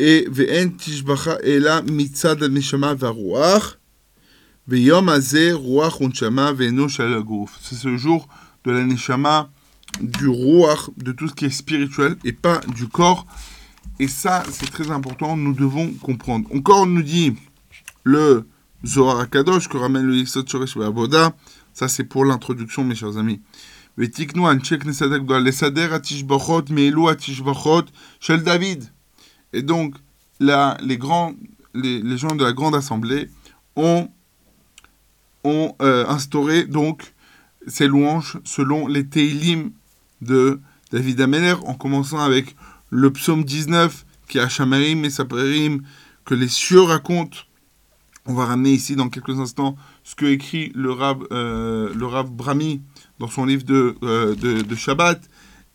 אה, 0.00 0.20
ואין 0.32 0.70
תשבחה 0.76 1.34
אלא 1.44 1.72
מצד 1.86 2.42
הנשמה 2.42 2.92
והרוח. 2.98 3.76
Veyom 4.68 5.08
Azeh, 5.08 5.54
Ruach 5.54 6.02
Unshama, 6.02 6.52
Veno 6.52 6.88
Shalagouf. 6.88 7.58
C'est 7.62 7.74
ce 7.74 7.96
jour 7.96 8.28
de 8.64 8.72
la 8.72 8.84
Neshama, 8.84 9.48
du 9.98 10.28
Ruach, 10.28 10.90
de 10.98 11.12
tout 11.12 11.28
ce 11.28 11.34
qui 11.34 11.46
est 11.46 11.50
spirituel 11.50 12.16
et 12.22 12.34
pas 12.34 12.60
du 12.76 12.86
corps. 12.86 13.24
Et 13.98 14.08
ça, 14.08 14.42
c'est 14.50 14.70
très 14.70 14.90
important, 14.90 15.38
nous 15.38 15.54
devons 15.54 15.90
comprendre. 15.94 16.54
Encore, 16.54 16.82
on 16.82 16.86
nous 16.86 17.02
dit 17.02 17.34
le 18.04 18.46
Zohar 18.84 19.20
Akadosh 19.20 19.68
que 19.68 19.78
ramène 19.78 20.04
le 20.04 20.16
Yisod 20.16 20.46
Shoresh 20.46 20.76
Avoda. 20.76 21.34
Ça, 21.72 21.88
c'est 21.88 22.04
pour 22.04 22.26
l'introduction, 22.26 22.84
mes 22.84 22.94
chers 22.94 23.16
amis. 23.16 23.40
Meelu 26.69 27.07
Atishbachot, 27.09 27.85
Shel 28.19 28.43
David. 28.43 28.85
Et 29.53 29.61
donc, 29.61 29.95
les, 30.39 30.97
grands, 30.97 31.33
les, 31.73 32.17
gens 32.17 32.35
de 32.35 32.43
la 32.43 32.53
grande 32.53 32.75
assemblée 32.75 33.29
ont 33.75 34.09
euh, 35.45 36.05
instauré 36.07 36.65
donc 36.65 37.13
ces 37.67 37.87
louanges 37.87 38.39
selon 38.43 38.87
les 38.87 39.07
Teilim 39.07 39.71
de 40.21 40.59
David 40.91 41.21
Ameller, 41.21 41.55
en 41.65 41.73
commençant 41.75 42.19
avec 42.19 42.55
le 42.89 43.11
psaume 43.11 43.43
19 43.43 44.05
qui 44.27 44.39
à 44.39 44.49
Shamarim 44.49 45.05
et 45.05 45.09
Saprerim, 45.09 45.83
que 46.25 46.33
les 46.33 46.47
cieux 46.47 46.81
racontent. 46.81 47.39
On 48.25 48.33
va 48.33 48.45
ramener 48.45 48.71
ici 48.71 48.95
dans 48.95 49.09
quelques 49.09 49.39
instants 49.39 49.75
ce 50.03 50.15
que 50.15 50.25
écrit 50.25 50.71
le 50.75 50.91
Rab, 50.91 51.23
euh, 51.31 51.93
le 51.93 52.05
Rav 52.05 52.29
Brahmi 52.31 52.81
dans 53.19 53.27
son 53.27 53.45
livre 53.45 53.63
de, 53.63 53.95
euh, 54.03 54.35
de, 54.35 54.61
de 54.61 54.75
Shabbat. 54.75 55.21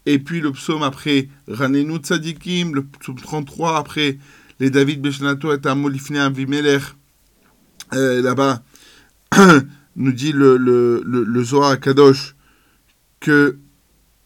Et 0.06 0.18
puis 0.18 0.40
le 0.40 0.52
psaume 0.52 0.82
après 0.82 1.28
Ranenu 1.48 1.96
Tzadikim, 1.98 2.74
le 2.74 2.84
psaume 2.84 3.16
33 3.16 3.76
après 3.76 4.18
les 4.60 4.70
David 4.70 5.00
Beshnato 5.00 5.52
et 5.52 5.66
Amolifne 5.66 6.16
Avimelech. 6.16 6.82
Euh, 7.94 8.22
Là-bas, 8.22 8.62
nous 9.96 10.12
dit 10.12 10.32
le, 10.32 10.56
le, 10.56 11.02
le, 11.04 11.24
le 11.24 11.44
Zohar 11.44 11.78
Kadosh 11.80 12.34
que 13.20 13.58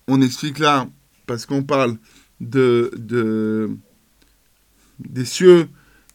on 0.09 0.21
explique 0.21 0.59
là, 0.59 0.89
parce 1.27 1.47
qu'on 1.47 1.63
parle 1.63 1.97
de, 2.41 2.91
de 2.97 3.71
des 4.99 5.25
cieux, 5.25 5.69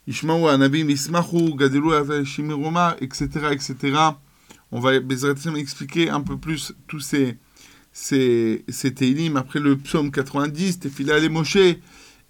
Ishmaou, 0.07 0.47
Anabim, 0.47 0.89
Ismahu, 0.89 1.55
Gadelu, 1.55 2.25
Shimiroma, 2.25 2.95
etc.. 3.01 3.95
On 4.71 4.79
va 4.79 4.95
expliquer 4.95 6.09
un 6.09 6.21
peu 6.21 6.37
plus 6.37 6.73
tous 6.87 6.99
ces, 6.99 7.37
ces. 7.91 8.63
Après 9.35 9.59
le 9.59 9.77
psaume 9.77 10.11
90, 10.11 10.79
Tefila 10.79 11.19
les 11.19 11.29
Moshe, 11.29 11.57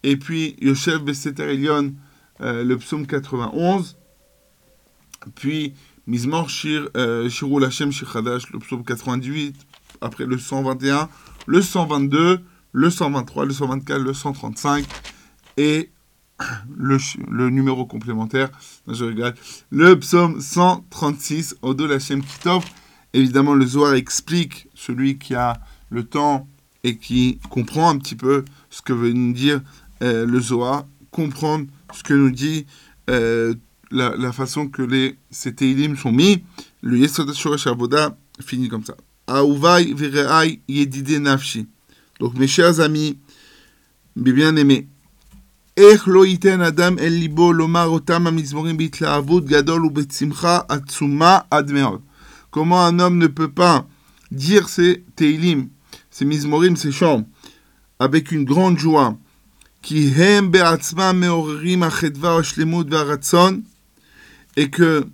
et 0.03 0.17
puis 0.17 0.55
Yoshev 0.62 1.03
Beseter 1.03 1.53
Elion, 1.53 1.93
euh, 2.41 2.63
le 2.63 2.77
psaume 2.77 3.05
91. 3.05 3.98
Puis 5.36 5.74
Mizmor 6.07 6.50
Shir, 6.50 6.89
euh, 6.96 7.29
Shirul 7.29 7.65
Hashem 7.65 7.91
le 7.91 8.60
psaume 8.60 8.84
98, 8.84 9.55
après 10.01 10.25
le 10.25 10.38
121, 10.38 11.10
le 11.46 11.62
122, 11.62 12.39
le 12.72 12.89
123, 12.89 13.46
le 13.46 13.53
124, 13.53 14.00
le 14.00 14.13
135, 14.13 14.86
et 15.57 15.89
le, 16.75 16.98
le 17.29 17.50
numéro 17.50 17.86
complémentaire, 17.86 18.50
je 18.88 19.06
regarde, 19.06 19.36
le 19.72 19.98
psaume 20.00 20.41
136, 20.41 21.56
Odo 21.62 21.89
Hashem 21.91 22.24
Kitov. 22.24 22.63
Évidemment, 23.13 23.56
le 23.56 23.65
Zohar 23.65 23.94
explique, 23.96 24.67
celui 24.75 25.17
qui 25.17 25.34
a 25.34 25.60
le 25.89 26.03
temps 26.03 26.48
et 26.84 26.98
qui 26.98 27.39
comprend 27.50 27.89
un 27.89 27.98
petit 27.98 28.15
peu 28.15 28.46
ce 28.70 28.82
que 28.82 28.94
veut 28.94 29.12
nous 29.12 29.34
dire 29.34 29.62
euh, 30.03 30.25
le 30.25 30.39
Zohar, 30.39 30.86
comprendre 31.12 31.65
ce 31.94 32.03
que 32.03 32.13
nous 32.13 32.32
dit 32.32 32.65
euh, 33.10 33.56
la, 33.91 34.32
façon 34.32 34.67
que 34.67 34.82
les, 34.82 35.17
ces 35.32 35.56
sont 36.00 36.12
mis, 36.12 36.44
le 36.82 36.98
Yesod 36.98 37.34
Shoresh 37.34 37.67
finit 38.41 38.70
comme 38.70 38.84
ça. 38.84 38.96
Aouvai 39.27 39.96
yedide 40.67 41.22
nafshi. 41.22 41.67
Donc 42.20 42.36
mes 42.36 42.48
chers 42.48 42.79
amis, 42.79 43.17
mes 44.15 44.32
bien-aimés, 44.32 44.88
Comment 52.50 52.84
un 52.84 53.00
homme 53.00 53.17
ne 53.19 53.27
peut 53.27 53.51
pas 53.51 53.88
dire 54.31 54.69
ses 54.69 55.03
Teilim, 55.15 55.69
ses 56.10 56.25
Mizmorim, 56.25 56.75
ses 56.75 56.91
chants, 56.91 57.27
avec 58.00 58.31
une 58.31 58.43
grande 58.43 58.79
joie 58.79 59.17
et 64.55 64.69
que 64.72 65.07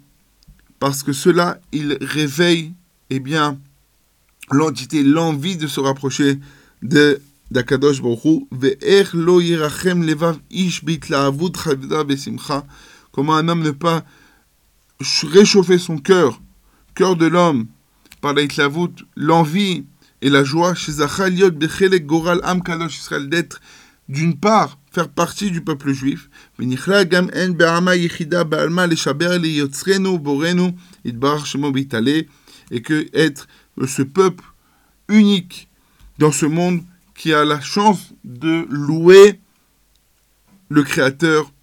parce 0.80 1.04
que 1.04 1.12
cela, 1.14 1.60
il 1.74 1.98
réveille 2.00 2.74
eh 3.10 3.20
bien 3.20 3.60
l'entité, 4.50 5.04
l'envie 5.04 5.58
de 5.58 5.68
se 5.68 5.82
rapprocher 5.82 6.40
de 6.82 7.22
d'Akadosh 7.54 8.02
Ve'er 8.52 9.06
lo 9.14 9.40
yirachem 9.40 10.04
levav 10.04 10.38
ish 10.50 10.84
besimcha. 10.84 12.66
Comment 13.12 13.36
un 13.36 13.48
homme 13.48 13.62
ne 13.62 13.72
pas 13.72 14.04
réchauffer 15.32 15.78
son 15.78 15.98
cœur, 15.98 16.42
cœur 16.96 17.16
de 17.16 17.28
l'homme, 17.28 17.68
par 18.22 18.34
l'envie 19.16 19.86
et 20.22 20.30
la 20.30 20.44
joie, 20.44 20.74
chez 20.74 20.94
bechelek 20.94 22.06
goral 22.06 22.40
am 22.44 22.64
kadosh 22.64 23.10
d'être 23.30 23.62
d'une 24.10 24.36
part 24.38 24.80
faire 24.92 25.10
partie 25.10 25.52
du 25.52 25.62
peuple 25.62 25.94
juif, 25.94 26.30
et 32.72 32.82
que 32.82 33.08
être 33.14 33.48
ce 33.88 34.02
peuple 34.02 34.46
unique 35.10 35.70
dans 36.20 36.32
ce 36.32 36.46
monde 36.46 36.84
qui 37.24 37.34
a 37.34 37.46
la 37.46 37.62
chance 37.62 38.14
de 38.26 38.68
louer 38.70 39.40
le 40.68 40.84
créateur 40.84 41.54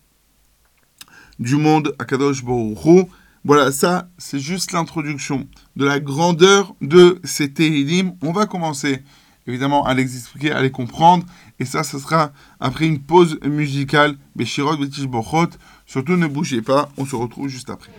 du 1.38 1.56
monde, 1.56 1.94
Akadosh 1.98 2.42
Baruch. 2.42 3.08
Voilà, 3.44 3.70
ça, 3.70 4.08
c'est 4.16 4.40
juste 4.40 4.72
l'introduction 4.72 5.46
de 5.76 5.84
la 5.84 6.00
grandeur 6.00 6.74
de 6.80 7.20
ces 7.24 7.52
Tehillim. 7.52 8.14
On 8.22 8.32
va 8.32 8.46
commencer, 8.46 9.02
évidemment, 9.46 9.84
à 9.84 9.92
les 9.92 10.16
expliquer, 10.16 10.50
à 10.50 10.62
les 10.62 10.70
comprendre. 10.70 11.26
Et 11.58 11.66
ça, 11.66 11.84
ce 11.84 11.98
sera 11.98 12.32
après 12.58 12.86
une 12.86 13.02
pause 13.02 13.38
musicale. 13.44 14.16
Beshirot, 14.36 14.78
Betish 14.78 15.08
Bochot. 15.08 15.50
Surtout, 15.84 16.16
ne 16.16 16.26
bougez 16.26 16.62
pas. 16.62 16.88
On 16.96 17.04
se 17.04 17.16
retrouve 17.16 17.48
juste 17.48 17.68
après. 17.68 17.92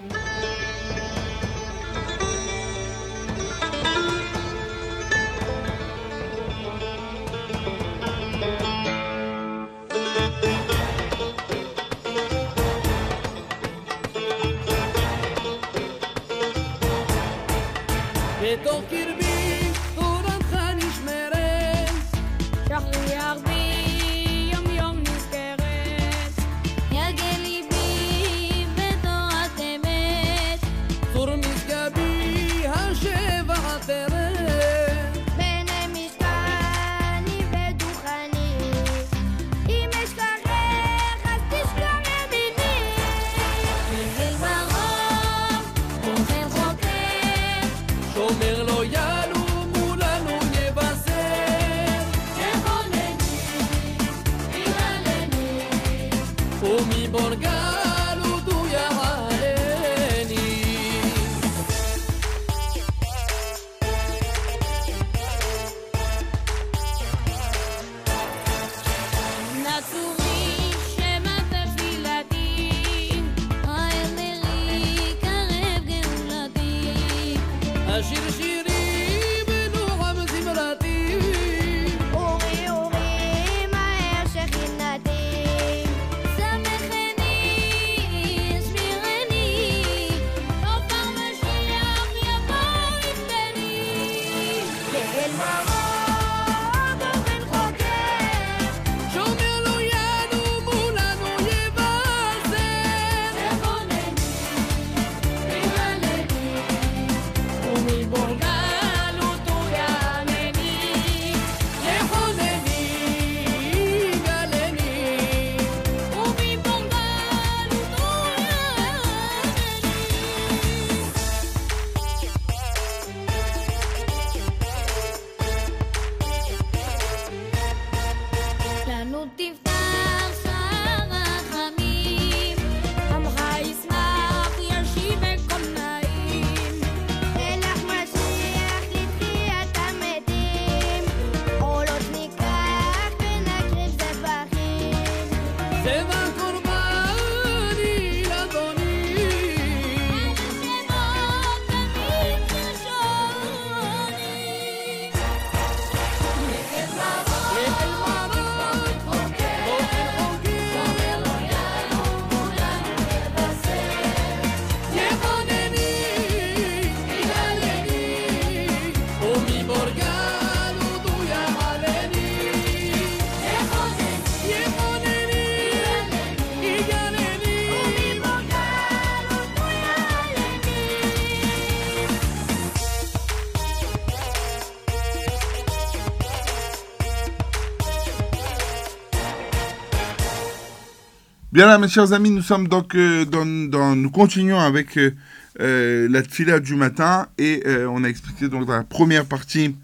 Bien 191.62 191.67
là, 191.67 191.78
mes 191.78 191.89
chers 191.89 192.12
amis, 192.12 192.32
nous 192.32 192.41
sommes 192.41 192.67
donc 192.67 192.95
euh, 192.95 193.24
dans, 193.24 193.95
nous 193.95 194.10
continuons 194.10 194.60
avec 194.60 194.97
euh, 194.97 195.12
euh, 195.60 196.08
la 196.10 196.24
tfila 196.24 196.60
du 196.60 196.74
matin 196.74 197.28
et 197.38 197.62
on 197.88 198.04
a 198.04 198.08
expliqué 198.08 198.50
donc 198.50 198.65
dans 198.65 198.74
la 198.74 198.84
première 198.84 199.28
partie 199.28 199.76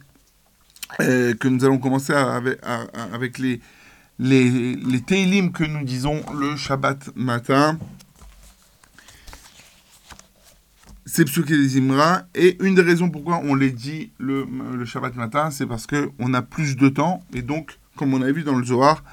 que 0.98 1.48
nous 1.48 1.64
allons 1.64 1.78
commencer 1.78 2.14
avec, 2.14 3.38
les 3.38 3.62
les 4.18 4.50
les 4.50 5.52
que 5.52 5.66
nous 5.66 5.86
disons 5.86 6.24
le 6.34 6.56
Shabbat 6.56 7.16
matin. 7.16 7.78
C'est 11.06 11.26
des 11.26 11.78
Imra 11.78 12.24
et 12.34 12.58
une 12.66 12.74
des 12.74 12.82
raisons 12.82 13.12
pourquoi 13.12 13.40
on 13.44 13.54
les 13.54 13.70
dit 13.70 14.12
le, 14.18 14.48
le 14.74 14.86
Shabbat 14.86 15.16
matin, 15.16 15.52
c'est 15.52 15.68
parce 15.68 15.86
que 15.86 16.10
on 16.18 16.34
a 16.34 16.42
plus 16.42 16.76
de 16.76 16.90
temps 16.90 17.24
et 17.36 17.44
donc 17.44 17.78
comme 17.96 18.16
on 18.16 18.24
a 18.24 18.32
vu 18.32 18.42
dans 18.42 18.56
le 18.56 18.66
Zohar 18.66 19.04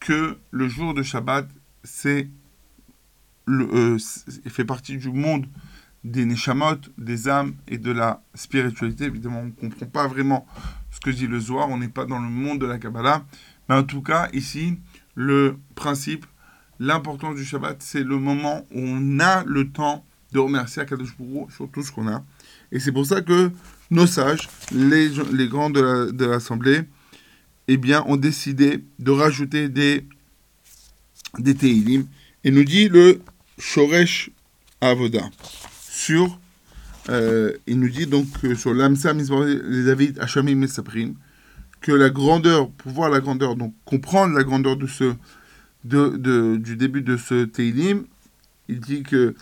que 0.00 0.36
le 0.50 0.68
jour 0.68 0.94
de 0.94 1.04
Shabbat 1.04 1.46
c'est 1.84 2.28
le, 3.46 3.68
euh, 3.72 3.98
fait 4.48 4.64
partie 4.64 4.96
du 4.96 5.10
monde 5.10 5.46
des 6.04 6.24
neshamot, 6.24 6.76
des 6.96 7.28
âmes 7.28 7.54
et 7.66 7.78
de 7.78 7.90
la 7.90 8.22
spiritualité. 8.34 9.04
Évidemment, 9.04 9.40
on 9.40 9.46
ne 9.46 9.50
comprend 9.50 9.86
pas 9.86 10.06
vraiment 10.06 10.46
ce 10.90 11.00
que 11.00 11.10
dit 11.10 11.26
le 11.26 11.40
Zohar, 11.40 11.68
on 11.68 11.78
n'est 11.78 11.88
pas 11.88 12.04
dans 12.04 12.18
le 12.18 12.28
monde 12.28 12.60
de 12.60 12.66
la 12.66 12.78
Kabbalah. 12.78 13.24
Mais 13.68 13.74
en 13.74 13.82
tout 13.82 14.02
cas, 14.02 14.28
ici, 14.32 14.78
le 15.14 15.56
principe, 15.74 16.24
l'importance 16.78 17.36
du 17.36 17.44
Shabbat, 17.44 17.82
c'est 17.82 18.04
le 18.04 18.18
moment 18.18 18.64
où 18.72 18.80
on 18.80 19.18
a 19.18 19.44
le 19.44 19.70
temps 19.70 20.04
de 20.32 20.38
remercier 20.38 20.82
Akadosh 20.82 21.16
Hu 21.18 21.50
sur 21.50 21.70
tout 21.70 21.82
ce 21.82 21.90
qu'on 21.90 22.08
a. 22.08 22.24
Et 22.70 22.80
c'est 22.80 22.92
pour 22.92 23.06
ça 23.06 23.20
que 23.20 23.50
nos 23.90 24.06
sages, 24.06 24.48
les, 24.72 25.08
les 25.32 25.48
grands 25.48 25.70
de 25.70 26.24
l'Assemblée, 26.24 26.82
eh 27.66 27.76
bien, 27.76 28.02
ont 28.06 28.16
décidé 28.16 28.84
de 28.98 29.10
rajouter 29.10 29.68
des 29.68 30.06
des 31.38 31.54
Teilim, 31.54 32.06
et 32.44 32.50
nous 32.50 32.64
dit 32.64 32.88
le 32.88 33.20
Shoresh 33.58 34.30
Avoda 34.80 35.28
sur, 35.90 36.38
euh, 37.08 37.52
il 37.66 37.78
nous 37.80 37.88
dit 37.88 38.06
donc 38.06 38.26
euh, 38.44 38.54
sur 38.54 38.72
l'Amsa 38.74 39.12
les 39.12 39.84
David 39.84 40.18
Hachamim 40.20 40.54
Mesaprim, 40.56 41.14
que 41.80 41.92
la 41.92 42.10
grandeur, 42.10 42.70
pour 42.70 42.92
voir 42.92 43.10
la 43.10 43.20
grandeur, 43.20 43.56
donc 43.56 43.74
comprendre 43.84 44.34
la 44.34 44.44
grandeur 44.44 44.76
de 44.76 44.86
ce, 44.86 45.14
de, 45.84 46.16
de- 46.16 46.56
du 46.56 46.76
début 46.76 47.02
de 47.02 47.16
ce 47.16 47.44
Teilim, 47.44 48.04
il 48.68 48.80
dit 48.80 49.02
que 49.02 49.34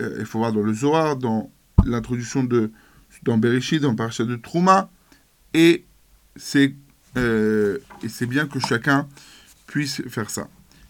euh, 0.00 0.16
il 0.20 0.26
faut 0.26 0.38
voir 0.38 0.52
dans 0.52 0.62
le 0.62 0.74
Zohar, 0.74 1.16
dans 1.16 1.50
l'introduction 1.84 2.44
de 2.44 2.70
dans 3.22 3.38
Bereshit, 3.38 3.80
dans 3.80 3.90
le 3.90 3.96
parachat 3.96 4.24
de 4.24 4.36
Trouma, 4.36 4.90
et 5.54 5.84
c'est 6.36 6.74
euh, 7.16 7.78
et 8.04 8.08
c'est 8.08 8.26
bien 8.26 8.46
que 8.46 8.60
chacun 8.60 9.08
puisse 9.66 10.02
faire 10.08 10.30
ça. 10.30 10.48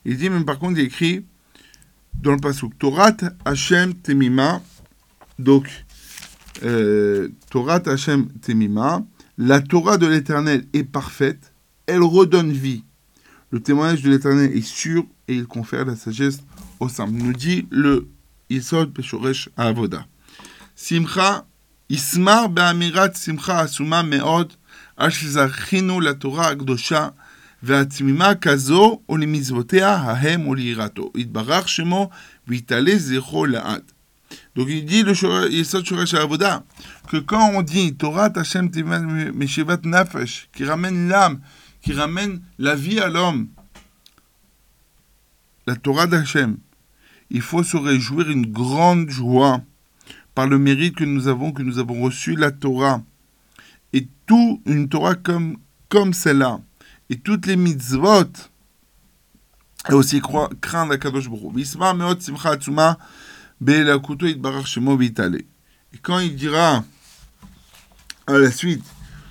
Il 0.08 0.16
dit 0.16 0.30
même 0.30 0.46
par 0.46 0.58
contre, 0.58 0.78
il 0.78 0.86
écrit 0.86 1.26
dans 2.14 2.32
le 2.32 2.38
Pasuk 2.38 2.78
Torat 2.78 3.18
Hashem 3.44 3.92
Temima. 3.92 4.62
Donc, 5.38 5.68
euh, 6.62 7.28
Torat 7.50 7.82
Hashem 7.84 8.28
Temima. 8.40 9.04
La 9.36 9.60
Torah 9.60 9.98
de 9.98 10.06
l'Éternel 10.06 10.64
est 10.72 10.84
parfaite. 10.84 11.52
Elle 11.86 12.02
redonne 12.02 12.50
vie. 12.52 12.84
Le 13.50 13.60
témoignage 13.60 14.00
de 14.00 14.08
l'Éternel 14.08 14.56
est 14.56 14.66
sûr 14.66 15.04
et 15.28 15.34
il 15.34 15.46
confère 15.46 15.84
la 15.84 15.94
sagesse 15.94 16.40
au 16.80 16.88
simple. 16.88 17.12
Nous 17.12 17.34
dit 17.34 17.66
le 17.70 18.08
Isod 18.48 18.94
Peshoresh 18.94 19.50
Avoda. 19.58 20.06
Simcha, 20.74 21.46
Ismar 21.90 22.48
Be'amirat 22.48 23.12
Simcha 23.12 23.58
Asuma 23.58 24.02
Me'od, 24.02 24.54
Ashizachinu 24.96 26.00
la 26.00 26.14
Torah 26.14 26.46
Agdosha, 26.46 27.14
והתמימה 27.63 28.35
כזו 28.35 28.99
ולמצוותיה 29.09 29.95
ההם 29.95 30.47
וליראתו. 30.47 31.11
יתברך 31.17 31.69
שמו 31.69 32.09
ויתעלה 32.47 32.97
זכרו 32.97 33.45
לעד. 33.45 33.81
Donc 34.55 34.67
il 34.69 34.85
dit 34.85 35.03
le 35.03 35.13
Shor- 35.13 35.47
Yesod 35.47 35.85
Shoresh 35.85 36.15
Avoda 36.15 36.63
que 37.07 37.17
quand 37.17 37.51
on 37.53 37.61
dit 37.61 37.95
Torah 37.95 38.31
Hashem 38.35 38.71
Tivat 38.71 38.99
Meshivat 38.99 39.81
Nafesh, 39.83 40.49
qui 40.53 40.65
ramène 40.65 41.07
l'âme, 41.07 41.39
qui 41.81 41.93
ramène 41.93 42.41
la 42.57 42.75
vie 42.75 42.99
à 42.99 43.09
l'homme, 43.09 43.49
la 45.67 45.75
Torah 45.75 46.07
d'Hachem, 46.07 46.57
il 47.29 47.41
faut 47.41 47.63
se 47.63 47.77
réjouir 47.77 48.29
une 48.29 48.45
grande 48.47 49.09
joie 49.09 49.61
par 50.35 50.47
le 50.47 50.57
mérite 50.57 50.95
que 50.95 51.03
nous 51.03 51.27
avons, 51.27 51.51
que 51.51 51.63
nous 51.63 51.79
avons 51.79 52.01
reçu 52.01 52.35
la 52.35 52.51
Torah. 52.51 53.01
Et 53.93 54.07
tout, 54.25 54.61
une 54.65 54.89
Torah 54.89 55.15
comme, 55.15 55.57
comme 55.89 56.13
celle-là, 56.13 56.59
et 57.10 57.18
toutes 57.18 57.46
les 57.46 57.56
mitzvot, 57.56 58.32
et 59.88 59.92
aussi 59.92 60.20
craindre 60.60 60.92
Akadosh 60.92 61.28
Baruch 63.60 64.78
v'yitale. 64.78 65.42
Et 65.92 65.98
quand 66.02 66.18
il 66.18 66.36
dira 66.36 66.84
à 68.26 68.38
la 68.38 68.50
suite, 68.50 68.84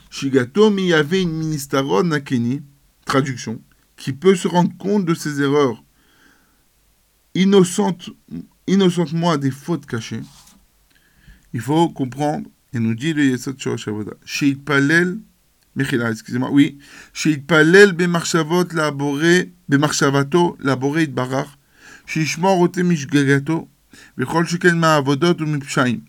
Shigato 0.10 0.70
miyave 0.72 1.14
in 1.14 1.28
ministaron 1.28 2.04
nakeni, 2.04 2.62
traduction, 3.06 3.62
qui 3.96 4.14
peut 4.14 4.36
se 4.36 4.48
rendre 4.48 4.76
compte 4.78 5.06
de 5.06 5.14
ses 5.14 5.42
erreurs, 5.42 5.84
innocente, 7.36 8.10
innocentement 8.66 9.38
des 9.38 9.52
fautes 9.52 9.86
cachées, 9.86 10.22
il 11.54 11.62
faut 11.62 11.90
comprendre, 11.90 12.50
et 12.74 12.80
nous 12.80 12.96
dit 12.96 13.14
le 13.14 13.26
Yesod 13.26 13.60
Shorosh 13.60 13.88
Avoda, 13.88 14.14
Sheitpalel, 14.26 15.20
Mechila, 15.78 16.10
excusez-moi, 16.10 16.50
oui, 16.52 16.80
Sheitpalel 17.14 17.94
bemarchavot 17.94 18.66
laboré, 18.74 19.54
bemarchavato 19.70 20.58
laboré 20.60 21.04
itbarach, 21.04 21.50
ote 22.44 22.78
mishgagato, 22.78 23.70
Bechol 24.18 24.48
sheken 24.48 24.76
ma'avodot 24.76 25.40
ou 25.40 25.46
mipshaim, 25.46 26.00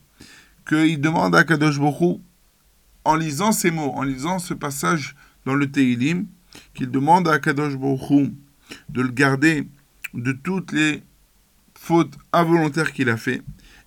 qu'il 0.66 0.98
demande 0.98 1.36
à 1.36 1.44
Kadosh 1.44 1.78
Baruch 1.78 2.00
Hu, 2.00 2.14
en 3.04 3.14
lisant 3.14 3.52
ces 3.52 3.70
mots, 3.70 3.92
en 3.94 4.04
lisant 4.04 4.38
ce 4.38 4.54
passage 4.54 5.14
dans 5.44 5.54
le 5.54 5.70
Teilim, 5.70 6.24
qu'il 6.72 6.90
demande 6.90 7.28
à 7.28 7.38
Kadosh 7.38 7.76
Baruch 7.76 8.10
Hu 8.10 8.32
de 8.88 9.02
le 9.02 9.10
garder 9.10 9.68
de 10.14 10.32
toutes 10.32 10.72
les 10.72 11.02
fautes 11.74 12.14
involontaires 12.32 12.92
qu'il 12.92 13.10
a 13.10 13.18
fait, 13.18 13.42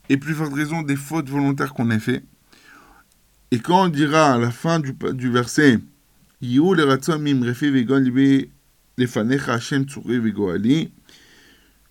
et 0.10 0.18
plus 0.18 0.36
forte 0.36 0.54
raison 0.54 0.84
des 0.84 0.96
fautes 0.96 1.30
volontaires 1.30 1.74
qu'on 1.74 1.90
a 1.90 1.98
fait. 1.98 2.24
Et 3.54 3.60
quand 3.60 3.84
on 3.84 3.90
dira 3.90 4.36
à 4.36 4.38
la 4.38 4.50
fin 4.50 4.80
du, 4.80 4.94
du 5.12 5.30
verset, 5.30 5.78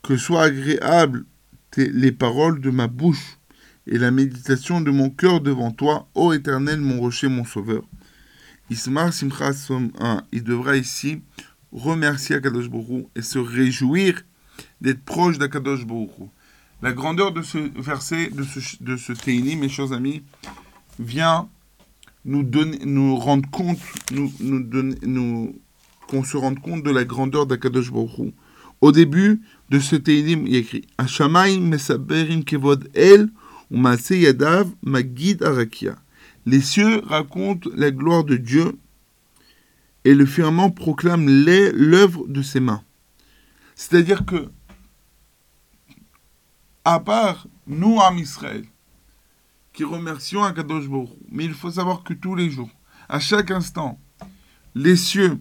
que 0.02 0.16
soient 0.16 0.42
agréables 0.42 1.26
les 1.76 2.12
paroles 2.12 2.60
de 2.62 2.70
ma 2.70 2.86
bouche 2.86 3.36
et 3.86 3.98
la 3.98 4.10
méditation 4.10 4.80
de 4.80 4.90
mon 4.90 5.10
cœur 5.10 5.42
devant 5.42 5.70
toi, 5.70 6.08
ô 6.14 6.32
éternel, 6.32 6.80
mon 6.80 6.98
rocher, 6.98 7.28
mon 7.28 7.44
sauveur. 7.44 7.82
Ismar 8.70 9.12
Simcha 9.12 9.52
Som 9.52 9.90
1, 10.00 10.24
il 10.32 10.44
devra 10.44 10.78
ici 10.78 11.20
remercier 11.72 12.36
Akadosh 12.36 12.68
Hu 12.68 13.04
et 13.14 13.22
se 13.22 13.38
réjouir 13.38 14.22
d'être 14.80 15.04
proche 15.04 15.36
d'Akadosh 15.36 15.82
Hu. 15.82 16.08
La 16.80 16.92
grandeur 16.92 17.32
de 17.32 17.42
ce 17.42 17.58
verset, 17.78 18.30
de 18.30 18.44
ce, 18.44 18.82
de 18.82 18.96
ce 18.96 19.12
mes 19.56 19.68
chers 19.68 19.92
amis, 19.92 20.22
vient 20.98 21.48
nous, 22.24 22.42
donner, 22.42 22.78
nous 22.84 23.16
rendre 23.16 23.48
compte, 23.50 23.78
nous, 24.12 24.32
nous 24.40 24.62
donner, 24.62 24.96
nous, 25.02 25.54
qu'on 26.08 26.24
se 26.24 26.36
rende 26.36 26.60
compte 26.60 26.82
de 26.82 26.90
la 26.90 27.04
grandeur 27.04 27.46
d'Akadosh 27.46 27.92
Baruch. 27.92 28.34
Au 28.80 28.92
début 28.92 29.42
de 29.68 29.78
ce 29.78 29.96
Teilim, 29.96 30.46
il 30.46 30.56
écrit 30.56 30.86
mesaberim 30.98 32.44
kevod 32.44 32.88
el 32.94 33.28
yadav 33.70 34.68
magid 34.82 35.42
arakia. 35.42 35.96
Les 36.46 36.60
cieux 36.60 37.02
racontent 37.04 37.68
la 37.76 37.90
gloire 37.90 38.24
de 38.24 38.36
Dieu 38.36 38.78
et 40.04 40.14
le 40.14 40.24
firmament 40.24 40.70
proclame 40.70 41.28
l'œuvre 41.28 42.26
de 42.26 42.40
ses 42.40 42.60
mains. 42.60 42.82
C'est-à-dire 43.74 44.24
que, 44.24 44.48
à 46.84 47.00
part 47.00 47.46
nous, 47.66 48.00
Am 48.00 48.18
Israël, 48.18 48.64
qui 49.72 49.84
remercions 49.84 50.44
Akadosh 50.44 50.88
Baruch 50.88 51.10
mais 51.30 51.44
il 51.44 51.54
faut 51.54 51.70
savoir 51.70 52.02
que 52.02 52.14
tous 52.14 52.34
les 52.34 52.50
jours, 52.50 52.70
à 53.08 53.20
chaque 53.20 53.50
instant, 53.50 53.98
les 54.74 54.96
cieux, 54.96 55.38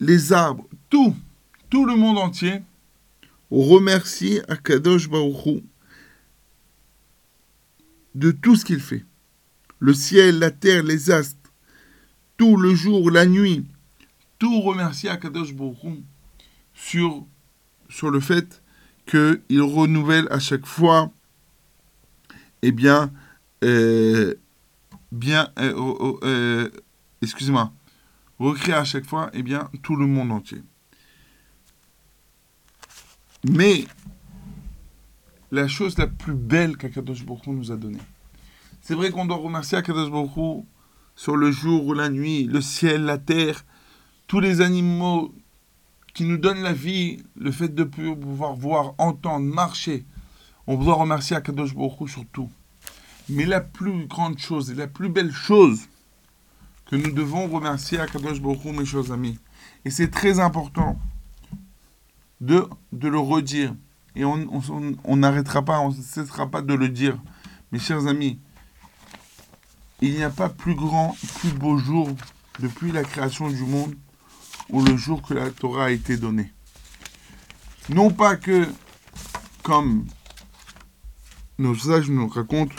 les 0.00 0.32
arbres, 0.32 0.66
tout, 0.90 1.14
tout 1.70 1.84
le 1.84 1.96
monde 1.96 2.18
entier 2.18 2.62
remercie 3.50 4.40
Akadosh 4.48 5.08
Baruch 5.08 5.62
de 8.14 8.30
tout 8.30 8.56
ce 8.56 8.64
qu'il 8.64 8.80
fait. 8.80 9.04
Le 9.78 9.94
ciel, 9.94 10.38
la 10.38 10.50
terre, 10.50 10.82
les 10.82 11.10
astres, 11.10 11.36
tout 12.36 12.56
le 12.56 12.74
jour, 12.74 13.10
la 13.10 13.26
nuit, 13.26 13.64
tout 14.38 14.60
remercie 14.60 15.08
Akadosh 15.08 15.54
Baruch 15.54 16.02
sur, 16.74 17.24
sur 17.88 18.10
le 18.10 18.20
fait 18.20 18.62
qu'il 19.06 19.62
renouvelle 19.62 20.26
à 20.30 20.38
chaque 20.38 20.66
fois, 20.66 21.12
eh 22.62 22.72
bien, 22.72 23.12
euh, 23.64 24.34
bien, 25.10 25.50
euh, 25.58 25.74
euh, 25.76 26.16
euh, 26.22 26.70
excusez-moi, 27.20 27.72
recréer 28.38 28.74
à 28.74 28.84
chaque 28.84 29.04
fois, 29.04 29.30
eh 29.34 29.42
bien, 29.42 29.68
tout 29.82 29.96
le 29.96 30.06
monde 30.06 30.32
entier. 30.32 30.62
Mais 33.44 33.84
la 35.50 35.66
chose 35.68 35.98
la 35.98 36.06
plus 36.06 36.34
belle 36.34 36.76
qu'Akadosh 36.76 37.24
Baruch 37.24 37.46
nous 37.48 37.72
a 37.72 37.76
donnée, 37.76 37.98
c'est 38.80 38.94
vrai 38.94 39.10
qu'on 39.10 39.26
doit 39.26 39.36
remercier 39.36 39.78
Akadosh 39.78 40.10
Baruch 40.10 40.64
sur 41.16 41.36
le 41.36 41.50
jour 41.50 41.86
ou 41.86 41.94
la 41.94 42.08
nuit, 42.08 42.44
le 42.44 42.60
ciel, 42.60 43.04
la 43.04 43.18
terre, 43.18 43.64
tous 44.28 44.40
les 44.40 44.60
animaux 44.60 45.34
qui 46.14 46.24
nous 46.24 46.38
donnent 46.38 46.62
la 46.62 46.72
vie, 46.72 47.22
le 47.36 47.50
fait 47.50 47.74
de 47.74 47.84
pouvoir 47.84 48.54
voir, 48.54 48.94
entendre, 48.98 49.46
marcher. 49.46 50.04
On 50.66 50.76
doit 50.76 50.94
remercier 50.94 51.36
Akadosh 51.36 51.74
Baruch 51.74 52.08
sur 52.08 52.24
tout. 52.32 52.50
Mais 53.28 53.44
la 53.44 53.60
plus 53.60 54.06
grande 54.06 54.38
chose 54.38 54.72
la 54.74 54.86
plus 54.86 55.08
belle 55.08 55.32
chose 55.32 55.88
que 56.86 56.96
nous 56.96 57.12
devons 57.12 57.48
remercier 57.48 57.98
Akadosh 57.98 58.40
Baruch 58.40 58.64
mes 58.64 58.84
chers 58.84 59.12
amis, 59.12 59.38
et 59.84 59.90
c'est 59.90 60.10
très 60.10 60.40
important 60.40 60.98
de, 62.40 62.68
de 62.92 63.08
le 63.08 63.18
redire, 63.18 63.74
et 64.14 64.24
on 64.24 65.16
n'arrêtera 65.16 65.64
pas, 65.64 65.80
on 65.80 65.90
ne 65.90 66.02
cessera 66.02 66.50
pas 66.50 66.60
de 66.60 66.74
le 66.74 66.88
dire, 66.88 67.16
mes 67.70 67.78
chers 67.78 68.06
amis, 68.06 68.38
il 70.02 70.14
n'y 70.14 70.22
a 70.22 70.30
pas 70.30 70.48
plus 70.48 70.74
grand, 70.74 71.16
plus 71.38 71.52
beau 71.52 71.78
jour 71.78 72.10
depuis 72.58 72.92
la 72.92 73.04
création 73.04 73.48
du 73.48 73.62
monde 73.62 73.94
ou 74.68 74.82
le 74.82 74.96
jour 74.96 75.22
que 75.22 75.32
la 75.32 75.50
Torah 75.50 75.86
a 75.86 75.90
été 75.90 76.16
donnée. 76.16 76.52
Non 77.88 78.10
pas 78.10 78.36
que, 78.36 78.68
comme 79.62 80.04
nos 81.62 81.76
sages 81.76 82.10
nous 82.10 82.28
racontent, 82.28 82.74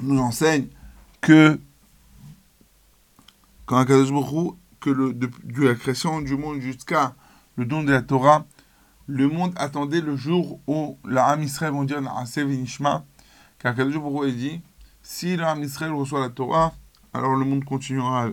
nous 0.00 0.18
enseignent, 0.18 0.68
que 1.20 1.58
quand 3.66 3.78
Akadosh 3.78 4.12
que 4.80 4.90
le, 4.90 5.12
de, 5.12 5.30
de 5.44 5.62
la 5.62 5.74
création 5.74 6.20
du 6.20 6.36
monde 6.36 6.60
jusqu'à 6.60 7.14
le 7.56 7.64
don 7.64 7.82
de 7.82 7.90
la 7.90 8.02
Torah, 8.02 8.46
le 9.06 9.26
monde 9.26 9.52
attendait 9.56 10.00
le 10.00 10.16
jour 10.16 10.60
où 10.66 10.98
la 11.04 11.26
Ham 11.26 11.42
Israël 11.42 11.72
vont 11.72 11.84
dire 11.84 12.00
Na'aseh 12.00 12.44
v'nishma, 12.44 13.04
car 13.58 13.72
Akadosh 13.72 13.96
Baruch 13.96 14.34
dit 14.34 14.60
si 15.02 15.36
la 15.36 15.50
Ham 15.52 15.62
Israël 15.62 15.92
reçoit 15.92 16.20
la 16.20 16.28
Torah, 16.28 16.74
alors 17.14 17.34
le 17.34 17.44
monde 17.44 17.64
continuera 17.64 18.28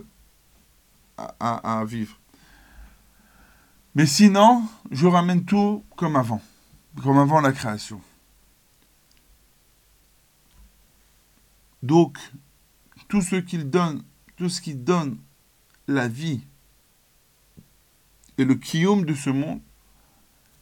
à 1.16 1.82
vivre. 1.86 2.14
Mais 3.94 4.04
sinon, 4.04 4.62
je 4.90 5.06
ramène 5.06 5.46
tout 5.46 5.82
comme 5.96 6.16
avant, 6.16 6.42
comme 7.02 7.18
avant 7.18 7.40
la 7.40 7.52
création. 7.52 7.98
Donc, 11.82 12.18
tout 13.08 13.22
ce 13.22 13.36
qu'il 13.36 13.70
donne, 13.70 14.02
tout 14.36 14.48
ce 14.48 14.60
qui 14.60 14.74
donne 14.74 15.18
la 15.86 16.08
vie 16.08 16.40
et 18.38 18.44
le 18.44 18.54
kiyum 18.54 19.04
de 19.04 19.14
ce 19.14 19.30
monde, 19.30 19.60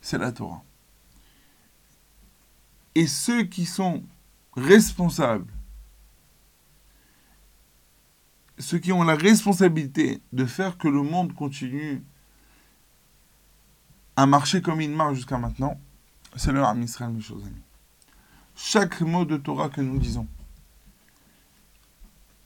c'est 0.00 0.18
la 0.18 0.32
Torah. 0.32 0.62
Et 2.94 3.06
ceux 3.06 3.44
qui 3.44 3.64
sont 3.64 4.02
responsables, 4.54 5.52
ceux 8.58 8.78
qui 8.78 8.92
ont 8.92 9.02
la 9.02 9.16
responsabilité 9.16 10.20
de 10.32 10.44
faire 10.44 10.78
que 10.78 10.86
le 10.86 11.02
monde 11.02 11.34
continue 11.34 12.04
à 14.16 14.26
marcher 14.26 14.62
comme 14.62 14.80
il 14.80 14.90
marche 14.90 15.16
jusqu'à 15.16 15.38
maintenant, 15.38 15.80
c'est 16.36 16.52
le 16.52 16.62
Ham 16.62 16.82
Israël, 16.82 17.12
mes 17.12 17.20
chers 17.20 17.36
amis. 17.36 17.62
Chaque 18.54 19.00
mot 19.00 19.24
de 19.24 19.36
Torah 19.36 19.68
que 19.68 19.80
nous 19.80 19.98
disons 19.98 20.28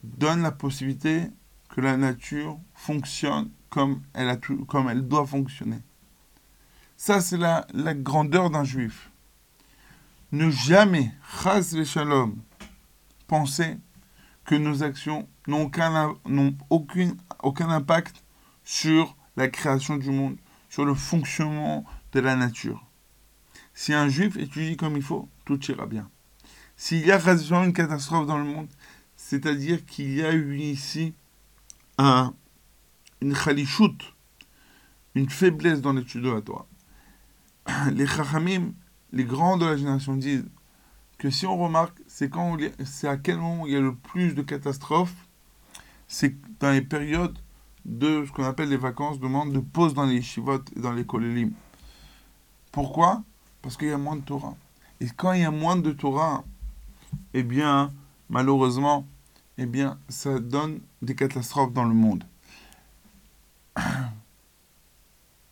donne 0.03 0.41
la 0.41 0.51
possibilité 0.51 1.29
que 1.69 1.81
la 1.81 1.97
nature 1.97 2.59
fonctionne 2.73 3.49
comme 3.69 4.01
elle, 4.13 4.29
a 4.29 4.37
tout- 4.37 4.65
comme 4.65 4.89
elle 4.89 5.07
doit 5.07 5.25
fonctionner. 5.25 5.79
Ça, 6.97 7.21
c'est 7.21 7.37
la, 7.37 7.65
la 7.73 7.93
grandeur 7.93 8.49
d'un 8.49 8.63
juif. 8.63 9.11
Ne 10.31 10.49
jamais, 10.49 11.11
chas 11.41 11.73
le 11.73 11.83
shalom, 11.83 12.35
penser 13.27 13.77
que 14.45 14.55
nos 14.55 14.83
actions 14.83 15.27
n'ont 15.47 15.71
aucun, 16.69 17.15
aucun 17.41 17.69
impact 17.69 18.23
sur 18.63 19.15
la 19.37 19.47
création 19.47 19.97
du 19.97 20.11
monde, 20.11 20.37
sur 20.69 20.85
le 20.85 20.93
fonctionnement 20.93 21.85
de 22.11 22.19
la 22.19 22.35
nature. 22.35 22.85
Si 23.73 23.93
un 23.93 24.09
juif 24.09 24.35
étudie 24.37 24.75
comme 24.75 24.97
il 24.97 25.03
faut, 25.03 25.29
tout 25.45 25.63
ira 25.71 25.85
bien. 25.85 26.09
S'il 26.75 27.05
y 27.05 27.11
a 27.11 27.19
une 27.63 27.73
catastrophe 27.73 28.27
dans 28.27 28.37
le 28.37 28.43
monde, 28.43 28.69
c'est-à-dire 29.29 29.85
qu'il 29.85 30.11
y 30.11 30.23
a 30.23 30.33
eu 30.33 30.57
ici 30.57 31.13
un, 31.99 32.33
une 33.21 33.35
khalichout, 33.35 33.95
une 35.13 35.29
faiblesse 35.29 35.81
dans 35.81 35.93
l'étude 35.93 36.23
de 36.23 36.31
la 36.31 36.41
Torah. 36.41 36.65
Les 37.91 38.07
chachamim, 38.07 38.73
les 39.13 39.25
grands 39.25 39.57
de 39.57 39.67
la 39.67 39.77
génération 39.77 40.15
disent 40.15 40.49
que 41.19 41.29
si 41.29 41.45
on 41.45 41.55
remarque, 41.59 42.01
c'est 42.07 42.31
quand 42.31 42.57
c'est 42.83 43.07
à 43.07 43.17
quel 43.17 43.37
moment 43.37 43.67
il 43.67 43.73
y 43.73 43.75
a 43.75 43.81
le 43.81 43.93
plus 43.93 44.33
de 44.33 44.41
catastrophes, 44.41 45.27
c'est 46.07 46.35
dans 46.59 46.71
les 46.71 46.81
périodes 46.81 47.37
de 47.85 48.25
ce 48.25 48.31
qu'on 48.31 48.45
appelle 48.45 48.69
les 48.69 48.77
vacances, 48.77 49.19
de 49.19 49.27
monde 49.27 49.53
de 49.53 49.59
pause 49.59 49.93
dans 49.93 50.05
les 50.05 50.15
yeshivot 50.15 50.63
et 50.75 50.79
dans 50.79 50.93
les 50.93 51.05
kolélim. 51.05 51.51
Pourquoi? 52.71 53.21
Parce 53.61 53.77
qu'il 53.77 53.89
y 53.89 53.91
a 53.91 53.97
moins 53.99 54.15
de 54.15 54.23
Torah. 54.23 54.55
Et 54.99 55.05
quand 55.15 55.33
il 55.33 55.41
y 55.41 55.45
a 55.45 55.51
moins 55.51 55.75
de 55.75 55.91
Torah, 55.91 56.43
eh 57.35 57.43
bien, 57.43 57.93
malheureusement, 58.27 59.05
eh 59.61 59.65
bien, 59.65 59.99
ça 60.07 60.39
donne 60.39 60.79
des 61.01 61.15
catastrophes 61.15 61.73
dans 61.73 61.83
le 61.83 61.93
monde. 61.93 62.23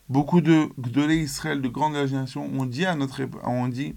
Beaucoup 0.09 0.39
de 0.39 0.69
Gdolé 0.79 1.17
Israël, 1.17 1.61
de 1.61 1.67
grandes 1.67 2.07
générations, 2.07 2.45
ont 2.45 2.65
dit 2.65 2.85
à 2.85 2.95
notre 2.95 3.21
ont 3.43 3.67
dit, 3.67 3.95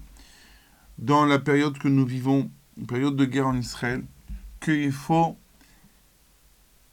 dans 0.97 1.23
la 1.23 1.39
période 1.39 1.77
que 1.77 1.87
nous 1.87 2.05
vivons, 2.05 2.51
une 2.77 2.87
période 2.87 3.15
de 3.15 3.23
guerre 3.23 3.47
en 3.47 3.55
Israël, 3.55 4.03
qu'il 4.59 4.91
faut 4.91 5.37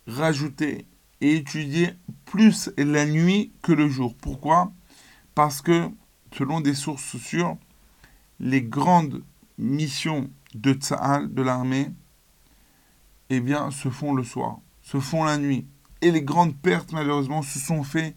rajouter 0.06 0.86
et 1.20 1.34
étudier 1.34 1.94
plus 2.24 2.70
la 2.78 3.04
nuit 3.04 3.50
que 3.62 3.72
le 3.72 3.88
jour. 3.88 4.14
Pourquoi? 4.14 4.72
Parce 5.34 5.60
que, 5.60 5.90
selon 6.32 6.60
des 6.60 6.74
sources 6.74 7.16
sûres, 7.16 7.56
les 8.38 8.62
grandes 8.62 9.24
missions 9.58 10.30
de 10.54 10.72
Tsahal, 10.72 11.34
de 11.34 11.42
l'armée, 11.42 11.90
eh 13.30 13.40
bien, 13.40 13.70
se 13.70 13.88
font 13.88 14.14
le 14.14 14.24
soir, 14.24 14.58
se 14.82 15.00
font 15.00 15.24
la 15.24 15.38
nuit. 15.38 15.66
Et 16.00 16.10
les 16.10 16.22
grandes 16.22 16.56
pertes, 16.56 16.92
malheureusement, 16.92 17.42
se 17.42 17.58
sont 17.58 17.82
faites 17.82 18.16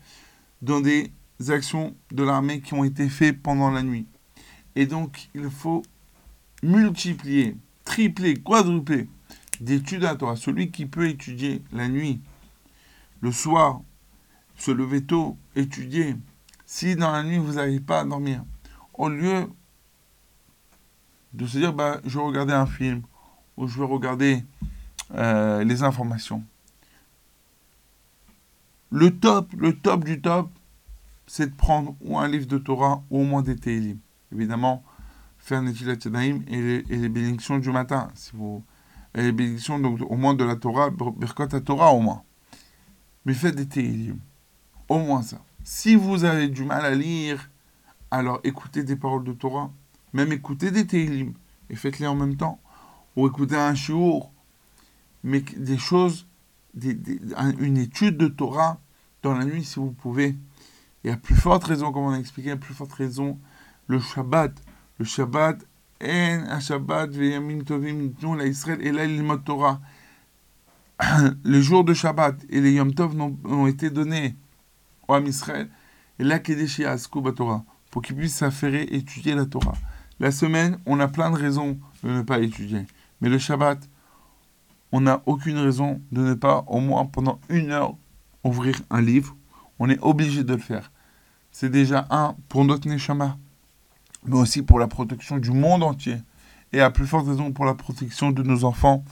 dans 0.62 0.82
des 0.82 1.12
actions 1.50 1.96
de 2.12 2.24
l'armée 2.24 2.62
qui 2.62 2.74
ont 2.74 2.84
été 2.84 3.10
faites 3.10 3.42
pendant 3.42 3.72
la 3.72 3.84
nuit. 3.84 4.08
Et 4.76 4.86
donc, 4.86 5.30
il 5.34 5.50
faut 5.50 5.82
multiplier, 6.64 7.58
tripler, 7.84 8.36
quadrupler 8.36 9.10
d'études 9.60 10.06
à 10.06 10.16
Torah. 10.16 10.36
Celui 10.36 10.72
qui 10.72 10.86
peut 10.86 11.10
étudier 11.10 11.64
la 11.72 11.88
nuit, 11.88 12.22
le 13.22 13.32
soir, 13.32 13.82
se 14.58 14.72
lever 14.72 15.04
tôt, 15.04 15.38
étudier. 15.56 16.16
Si 16.66 16.96
dans 16.96 17.12
la 17.12 17.24
nuit, 17.24 17.38
vous 17.38 17.54
n'arrivez 17.54 17.80
pas 17.80 18.02
à 18.02 18.06
dormir, 18.06 18.44
au 18.94 19.10
lieu 19.10 19.50
de 21.34 21.48
se 21.48 21.58
dire, 21.58 21.74
bah, 21.74 22.00
je 22.06 22.18
vais 22.18 22.26
regarder 22.26 22.54
un 22.54 22.66
film, 22.66 23.02
ou 23.58 23.68
je 23.68 23.80
vais 23.80 23.86
regarder 23.86 24.44
euh, 25.16 25.64
les 25.64 25.84
informations. 25.84 26.44
Le 28.92 29.18
top, 29.18 29.54
le 29.58 29.78
top 29.78 30.04
du 30.04 30.22
top, 30.22 30.50
c'est 31.28 31.50
de 31.50 31.56
prendre 31.56 31.96
ou 32.02 32.18
un 32.18 32.28
livre 32.28 32.46
de 32.46 32.58
Torah 32.58 33.04
ou 33.10 33.22
au 33.22 33.24
moins 33.24 33.42
des 33.42 33.56
Télim. 33.56 33.98
Évidemment, 34.34 34.84
faire 35.38 35.62
Netilat 35.62 35.96
Yadayim 36.04 36.42
et 36.48 36.62
les, 36.62 36.86
et 36.90 36.98
les 36.98 37.10
bénédictions 37.10 37.58
du 37.58 37.72
matin. 37.72 38.10
Si 38.16 38.32
vous, 38.34 38.64
et 39.16 39.22
les 39.24 39.32
bénédictions 39.32 39.80
donc, 39.80 40.00
au 40.02 40.16
moins 40.16 40.34
de 40.34 40.44
la 40.44 40.56
Torah, 40.56 40.90
Birkot 40.90 41.56
à 41.56 41.62
Torah 41.62 41.94
au 41.94 42.02
moins. 42.02 42.24
Mais 43.26 43.34
faites 43.34 43.56
des 43.56 43.68
Télim. 43.68 44.20
Au 44.90 45.00
moins 45.00 45.22
ça. 45.22 45.38
Si 45.64 45.96
vous 45.96 46.24
avez 46.24 46.48
du 46.48 46.64
mal 46.64 46.86
à 46.86 46.96
lire, 46.96 47.50
alors 48.10 48.40
écoutez 48.44 48.84
des 48.84 48.96
paroles 48.96 49.24
de 49.24 49.34
Torah. 49.34 49.72
Même 50.14 50.32
écoutez 50.34 50.72
des 50.72 50.86
Télim 50.86 51.34
et 51.70 51.76
faites-les 51.76 52.08
en 52.08 52.16
même 52.16 52.36
temps. 52.36 52.60
Ou 53.16 53.28
écoutez 53.28 53.56
un 53.56 53.76
shiur. 53.76 54.30
Mais 55.24 55.42
des 55.42 55.78
choses, 55.78 56.28
une 56.76 57.78
étude 57.78 58.18
de 58.18 58.28
Torah 58.28 58.80
dans 59.24 59.38
la 59.38 59.46
nuit 59.46 59.64
si 59.64 59.80
vous 59.80 59.92
pouvez. 59.92 60.36
Et 61.04 61.12
à 61.12 61.18
plus 61.18 61.36
forte 61.36 61.64
raison, 61.64 61.92
comme 61.92 62.04
on 62.04 62.12
a 62.12 62.20
expliqué, 62.20 62.52
à 62.52 62.58
plus 62.58 62.74
forte 62.74 62.94
raison, 62.94 63.40
le 63.88 64.00
Shabbat. 64.00 64.54
Le 65.00 65.06
Shabbat, 65.06 65.60
en 66.04 66.46
un 66.50 66.60
Shabbat, 66.60 67.12
veyamim 67.12 67.64
tovim 67.64 67.94
nitnu 67.94 68.38
la 68.38 68.46
Israël, 68.46 68.80
et 68.82 68.92
là, 68.92 69.06
il 69.06 69.24
Torah. 69.44 69.82
Les 71.44 71.62
jours 71.62 71.84
de 71.84 71.94
Shabbat 71.94 72.36
et 72.50 72.62
les 72.62 72.74
Yom 72.74 72.94
Tov 72.94 73.20
ont 73.20 73.66
été 73.66 73.90
donnés 73.90 74.36
au 75.08 75.14
Ham 75.14 75.26
Israël, 75.26 75.70
et 76.20 76.24
là, 76.24 76.38
Kedeshi 76.38 76.86
Asku 76.86 77.22
Torah, 77.32 77.64
pour 77.90 78.02
qu'ils 78.04 78.16
puissent 78.16 78.36
s'affairer 78.36 78.84
étudier 78.84 79.34
la 79.34 79.46
Torah. 79.46 79.74
La 80.20 80.32
semaine, 80.32 80.78
on 80.86 81.00
a 81.00 81.08
plein 81.08 81.32
de 81.32 81.38
raisons 81.38 81.80
de 82.04 82.10
ne 82.10 82.22
pas 82.22 82.40
étudier. 82.40 82.86
Mais 83.22 83.30
le 83.30 83.40
Shabbat, 83.40 83.80
on 84.92 85.02
n'a 85.02 85.22
aucune 85.26 85.58
raison 85.58 86.02
de 86.12 86.22
ne 86.22 86.34
pas, 86.34 86.64
au 86.68 86.80
moins 86.80 87.06
pendant 87.06 87.40
une 87.50 87.72
heure, 87.72 87.96
ouvrir 88.44 88.76
un 88.90 89.02
livre. 89.02 89.36
On 89.80 89.90
est 89.90 90.00
obligé 90.02 90.44
de 90.44 90.54
le 90.54 90.60
faire. 90.60 90.92
C'est 91.52 91.70
déjà 91.70 92.08
un 92.10 92.36
pour 92.50 92.66
notre 92.66 92.88
Neshama, 92.88 93.38
mais 94.26 94.38
aussi 94.38 94.62
pour 94.62 94.80
la 94.80 94.88
protection 94.88 95.38
du 95.38 95.52
monde 95.52 95.84
entier. 95.84 96.18
Et 96.74 96.82
à 96.82 96.90
plus 96.90 97.08
forte 97.08 97.28
raison 97.28 97.52
pour 97.52 97.66
la 97.66 97.74
protection 97.74 98.32
de 98.32 98.44
nos 98.44 98.64
enfants, 98.64 99.04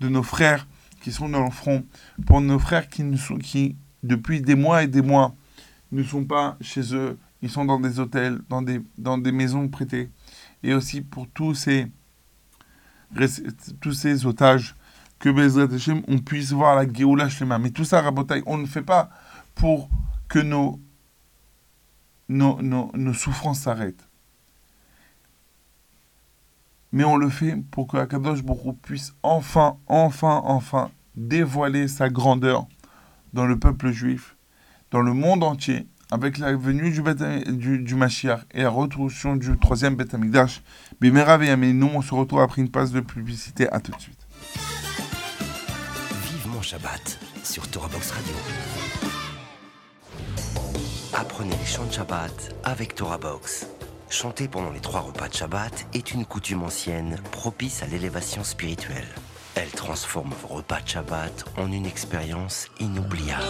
de 0.00 0.08
nos 0.08 0.22
frères 0.22 0.66
qui 1.00 1.12
sont 1.12 1.28
dans 1.28 1.44
le 1.44 1.50
front, 1.50 1.84
pour 2.26 2.40
nos 2.40 2.58
frères 2.58 2.88
qui, 2.88 3.04
qui 3.42 3.76
depuis 4.02 4.40
des 4.40 4.54
mois 4.54 4.82
et 4.82 4.86
des 4.86 5.02
mois, 5.02 5.34
ne 5.92 6.02
sont 6.02 6.24
pas 6.24 6.56
chez 6.60 6.94
eux, 6.94 7.18
ils 7.42 7.50
sont 7.50 7.64
dans 7.64 7.80
des 7.80 8.00
hôtels, 8.00 8.40
dans 8.48 8.62
des, 8.62 8.80
dans 8.98 9.18
des 9.18 9.32
maisons 9.32 9.68
prêtées. 9.68 10.10
Et 10.62 10.74
aussi 10.74 11.00
pour 11.00 11.28
tous 11.28 11.54
ces, 11.54 11.86
tous 13.80 13.92
ces 13.92 14.26
otages, 14.26 14.74
que 15.18 15.28
Bezrat 15.28 15.72
Hashem, 15.72 16.02
on 16.08 16.18
puisse 16.18 16.52
voir 16.52 16.76
la 16.76 16.90
Géoula 16.90 17.28
Shlema. 17.28 17.58
Mais 17.58 17.70
tout 17.70 17.84
ça, 17.84 18.02
Rabotai, 18.02 18.42
on 18.46 18.58
ne 18.58 18.66
fait 18.66 18.82
pas 18.82 19.10
pour 19.54 19.88
que 20.28 20.38
nos, 20.38 20.80
nos, 22.28 22.60
nos, 22.62 23.14
souffrances 23.14 23.60
s'arrêtent. 23.60 24.08
Mais 26.92 27.04
on 27.04 27.16
le 27.16 27.28
fait 27.28 27.56
pour 27.70 27.86
que 27.86 27.96
Akadosh 27.96 28.40
Hu 28.40 28.72
puisse 28.82 29.14
enfin, 29.22 29.76
enfin, 29.86 30.40
enfin 30.44 30.90
dévoiler 31.14 31.88
sa 31.88 32.08
grandeur 32.08 32.66
dans 33.32 33.46
le 33.46 33.58
peuple 33.58 33.90
juif, 33.90 34.36
dans 34.90 35.02
le 35.02 35.12
monde 35.12 35.42
entier, 35.42 35.86
avec 36.10 36.38
la 36.38 36.54
venue 36.54 36.90
du, 36.90 37.02
du, 37.52 37.78
du 37.80 37.94
Mashiach 37.94 38.40
et 38.52 38.62
la 38.62 38.70
retroution 38.70 39.36
du 39.36 39.58
troisième 39.58 39.96
Beth 39.96 40.14
Amikdash. 40.14 40.62
Bimera 41.00 41.38
nous 41.38 41.90
on 41.92 42.02
se 42.02 42.14
retrouve 42.14 42.40
après 42.40 42.62
une 42.62 42.70
passe 42.70 42.92
de 42.92 43.00
publicité. 43.00 43.68
À 43.70 43.80
tout 43.80 43.92
de 43.92 44.00
suite. 44.00 44.25
Shabbat 46.62 47.18
sur 47.44 47.68
Torah 47.68 47.88
Box 47.88 48.10
Radio. 48.10 48.34
Apprenez 51.12 51.56
les 51.56 51.66
chants 51.66 51.84
de 51.84 51.92
Shabbat 51.92 52.54
avec 52.64 52.94
Torah 52.94 53.18
Box. 53.18 53.66
Chanter 54.10 54.48
pendant 54.48 54.70
les 54.70 54.80
trois 54.80 55.00
repas 55.00 55.28
de 55.28 55.34
Shabbat 55.34 55.86
est 55.94 56.12
une 56.12 56.24
coutume 56.24 56.62
ancienne 56.62 57.20
propice 57.30 57.82
à 57.82 57.86
l'élévation 57.86 58.42
spirituelle. 58.44 59.08
Elle 59.54 59.70
transforme 59.70 60.32
vos 60.42 60.56
repas 60.56 60.80
de 60.80 60.88
Shabbat 60.88 61.44
en 61.56 61.70
une 61.70 61.86
expérience 61.86 62.68
inoubliable. 62.80 63.44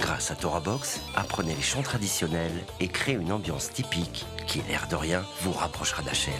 Grâce 0.00 0.30
à 0.30 0.34
Torah 0.34 0.60
Box, 0.60 1.00
apprenez 1.14 1.54
les 1.54 1.62
chants 1.62 1.82
traditionnels 1.82 2.64
et 2.80 2.88
créez 2.88 3.16
une 3.16 3.32
ambiance 3.32 3.70
typique 3.72 4.24
qui, 4.46 4.62
l'air 4.68 4.86
de 4.88 4.96
rien, 4.96 5.24
vous 5.42 5.52
rapprochera 5.52 6.02
d'Hachem. 6.02 6.32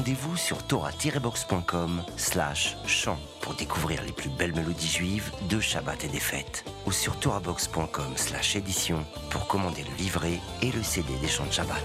Rendez-vous 0.00 0.34
sur 0.34 0.62
torah-box.com 0.62 2.02
slash 2.16 2.78
chant 2.86 3.18
pour 3.42 3.52
découvrir 3.52 4.02
les 4.02 4.12
plus 4.12 4.30
belles 4.30 4.54
mélodies 4.54 4.88
juives 4.88 5.30
de 5.50 5.60
Shabbat 5.60 6.04
et 6.04 6.08
des 6.08 6.18
fêtes. 6.18 6.64
Ou 6.86 6.90
sur 6.90 7.20
torahbox.com 7.20 8.14
slash 8.16 8.56
édition 8.56 9.04
pour 9.28 9.46
commander 9.46 9.82
le 9.82 9.94
livret 10.02 10.40
et 10.62 10.72
le 10.72 10.82
CD 10.82 11.12
des 11.20 11.28
chants 11.28 11.44
de 11.44 11.52
Shabbat. 11.52 11.82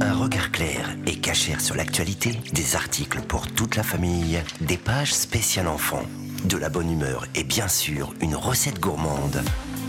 Un 0.00 0.14
regard 0.14 0.50
clair 0.50 0.96
et 1.06 1.20
cachère 1.20 1.60
sur 1.60 1.74
l'actualité, 1.74 2.32
des 2.54 2.74
articles 2.74 3.20
pour 3.20 3.52
toute 3.52 3.76
la 3.76 3.82
famille, 3.82 4.42
des 4.62 4.78
pages 4.78 5.12
spéciales 5.12 5.68
enfants, 5.68 6.06
de 6.46 6.56
la 6.56 6.70
bonne 6.70 6.90
humeur 6.90 7.26
et 7.34 7.44
bien 7.44 7.68
sûr 7.68 8.14
une 8.22 8.34
recette 8.34 8.80
gourmande. 8.80 9.42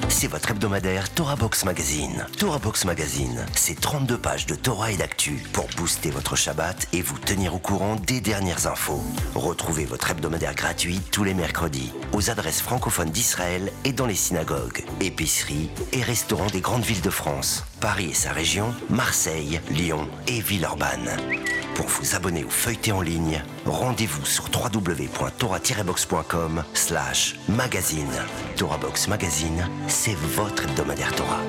C'est 0.10 0.28
votre 0.28 0.52
hebdomadaire 0.52 1.08
Torah 1.10 1.36
Box 1.36 1.66
Magazine. 1.66 2.26
Torah 2.38 2.58
Box 2.58 2.84
Magazine, 2.84 3.46
c'est 3.56 3.80
32 3.80 4.18
pages 4.18 4.46
de 4.48 4.56
Torah 4.56 4.92
et 4.92 4.98
d'actu 4.98 5.44
pour 5.54 5.68
booster 5.78 6.10
votre 6.10 6.36
Shabbat 6.36 6.88
et 6.94 7.02
vous 7.02 7.18
tenir 7.20 7.54
au 7.54 7.60
courant 7.60 7.96
des 7.96 8.20
dernières 8.20 8.66
infos. 8.68 9.02
Retrouvez 9.36 9.86
votre 9.86 10.10
hebdomadaire 10.10 10.56
gratuit 10.56 11.00
tous 11.12 11.24
les 11.24 11.36
mercredis 11.36 11.94
aux 12.12 12.30
adresses 12.30 12.62
francophones 12.62 13.12
d'Israël 13.12 13.72
et 13.86 13.94
dans 13.94 14.08
les 14.08 14.16
synagogues, 14.16 14.84
épiceries 15.00 15.70
et 15.94 16.02
restaurants 16.02 16.48
des 16.48 16.62
grandes 16.62 16.84
villes 16.84 17.02
de 17.02 17.12
France, 17.12 17.64
Paris 17.80 18.10
et 18.12 18.16
sa 18.16 18.34
région, 18.34 18.74
Marseille, 18.90 19.62
Lyon 19.70 20.08
et 20.28 20.42
Villeurbanne. 20.42 21.12
Pour 21.80 21.88
vous 21.88 22.14
abonner 22.14 22.44
ou 22.44 22.50
feuilleter 22.50 22.92
en 22.92 23.00
ligne, 23.00 23.42
rendez-vous 23.66 24.26
sur 24.26 24.50
www.torah-box.com 24.54 26.66
slash 26.74 27.36
magazine. 27.48 28.12
C'est 29.88 30.18
votre 30.36 30.66
hebdomadaire 30.66 31.16
Torah. 31.16 31.40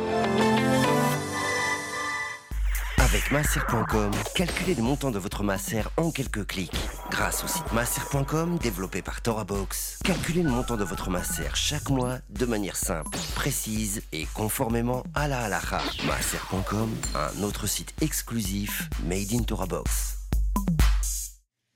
Avec 2.98 3.32
masser.com, 3.32 4.12
calculez 4.36 4.76
le 4.76 4.84
montant 4.84 5.10
de 5.10 5.18
votre 5.18 5.42
masser 5.42 5.82
en 5.96 6.12
quelques 6.12 6.46
clics. 6.46 6.76
Grâce 7.10 7.42
au 7.42 7.48
site 7.48 7.72
masser.com 7.72 8.56
développé 8.58 9.02
par 9.02 9.22
TorahBox, 9.22 9.98
calculez 10.04 10.44
le 10.44 10.50
montant 10.50 10.76
de 10.76 10.84
votre 10.84 11.10
masser 11.10 11.48
chaque 11.54 11.90
mois 11.90 12.18
de 12.30 12.46
manière 12.46 12.76
simple, 12.76 13.18
précise 13.34 14.02
et 14.12 14.28
conformément 14.32 15.02
à 15.16 15.26
la 15.26 15.42
halakha. 15.42 15.82
Masser.com, 16.06 16.88
un 17.16 17.42
autre 17.42 17.66
site 17.66 17.92
exclusif 18.00 18.88
made 19.08 19.32
in 19.32 19.42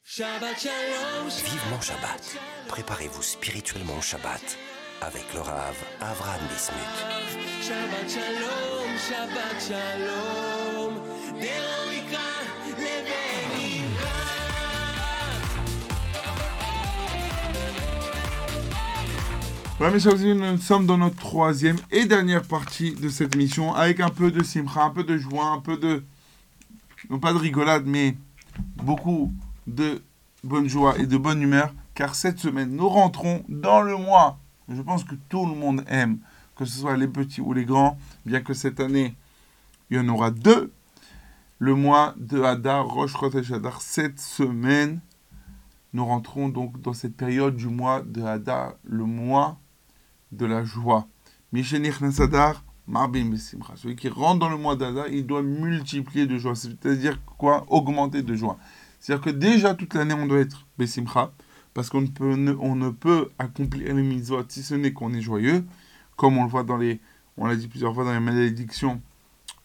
Shabbat 0.04 0.58
shalom, 0.58 1.30
shabbat 1.30 1.50
Vivement 1.50 1.80
Shabbat. 1.80 2.36
Préparez-vous 2.68 3.22
spirituellement 3.22 3.98
au 3.98 4.02
Shabbat 4.02 4.58
avec 5.00 5.24
le 5.34 5.40
Rav 5.40 5.74
Avram 6.00 6.40
Bismuth. 6.48 6.78
Shabbat 7.60 8.08
shalom, 8.08 8.96
Shabbat 9.08 9.60
shalom. 9.68 10.94
Voilà 19.78 19.92
mes 19.92 20.00
chers 20.00 20.12
amis, 20.12 20.34
nous 20.34 20.58
sommes 20.58 20.86
dans 20.86 20.98
notre 20.98 21.16
troisième 21.16 21.76
et 21.90 22.04
dernière 22.04 22.44
partie 22.44 22.92
de 22.94 23.08
cette 23.08 23.34
mission 23.34 23.74
avec 23.74 23.98
un 23.98 24.08
peu 24.08 24.30
de 24.30 24.44
simcha, 24.44 24.82
un 24.84 24.90
peu 24.90 25.02
de 25.02 25.18
joie, 25.18 25.46
un 25.46 25.60
peu 25.60 25.76
de... 25.76 26.04
Non 27.10 27.18
pas 27.18 27.32
de 27.32 27.38
rigolade, 27.38 27.84
mais 27.84 28.16
beaucoup 28.76 29.32
de 29.66 30.02
bonne 30.42 30.68
joie 30.68 30.98
et 30.98 31.06
de 31.06 31.16
bonne 31.16 31.42
humeur. 31.42 31.74
Car 31.94 32.14
cette 32.14 32.38
semaine, 32.38 32.74
nous 32.74 32.88
rentrons 32.88 33.44
dans 33.48 33.82
le 33.82 33.96
mois. 33.96 34.38
Je 34.68 34.82
pense 34.82 35.04
que 35.04 35.14
tout 35.28 35.46
le 35.46 35.54
monde 35.54 35.84
aime, 35.86 36.18
que 36.56 36.64
ce 36.64 36.78
soit 36.80 36.96
les 36.96 37.08
petits 37.08 37.40
ou 37.40 37.52
les 37.52 37.64
grands, 37.64 37.98
bien 38.26 38.40
que 38.40 38.54
cette 38.54 38.80
année, 38.80 39.14
il 39.90 39.96
y 39.96 40.00
en 40.00 40.08
aura 40.08 40.30
deux. 40.30 40.72
Le 41.58 41.74
mois 41.74 42.14
de 42.16 42.42
Hadar, 42.42 42.86
Rosh 42.86 43.12
Chodesh 43.12 43.52
Hadar, 43.52 43.80
cette 43.80 44.18
semaine, 44.18 45.00
nous 45.92 46.04
rentrons 46.04 46.48
donc 46.48 46.80
dans 46.80 46.92
cette 46.92 47.16
période 47.16 47.56
du 47.56 47.68
mois 47.68 48.02
de 48.02 48.22
Hadar, 48.22 48.74
le 48.82 49.04
mois 49.04 49.58
de 50.32 50.46
la 50.46 50.64
joie. 50.64 51.06
Nasadar, 51.52 52.64
Marbim 52.86 53.30
Besimcha. 53.30 53.74
Celui 53.76 53.96
qui 53.96 54.08
rentre 54.08 54.40
dans 54.40 54.48
le 54.48 54.56
mois 54.56 54.76
d'Adar, 54.76 55.08
il 55.08 55.26
doit 55.26 55.42
multiplier 55.42 56.26
de 56.26 56.38
joie. 56.38 56.54
C'est-à-dire 56.54 57.18
quoi? 57.38 57.64
Augmenter 57.68 58.22
de 58.22 58.34
joie. 58.34 58.58
C'est-à-dire 59.00 59.24
que 59.24 59.30
déjà 59.30 59.74
toute 59.74 59.94
l'année, 59.94 60.14
on 60.14 60.26
doit 60.26 60.40
être 60.40 60.66
Besimcha, 60.78 61.32
parce 61.74 61.90
qu'on 61.90 62.02
ne 62.02 62.06
peut, 62.06 62.92
peut 63.00 63.30
accomplir 63.38 63.94
les 63.94 64.02
mitzvot 64.02 64.44
si 64.48 64.62
ce 64.62 64.74
n'est 64.74 64.92
qu'on 64.92 65.12
est 65.12 65.20
joyeux, 65.20 65.64
comme 66.16 66.38
on 66.38 66.44
le 66.44 66.50
voit 66.50 66.62
dans 66.62 66.76
les, 66.76 67.00
on 67.36 67.46
l'a 67.46 67.56
dit 67.56 67.68
plusieurs 67.68 67.94
fois 67.94 68.04
dans 68.04 68.12
les 68.12 68.20
malédictions 68.20 69.00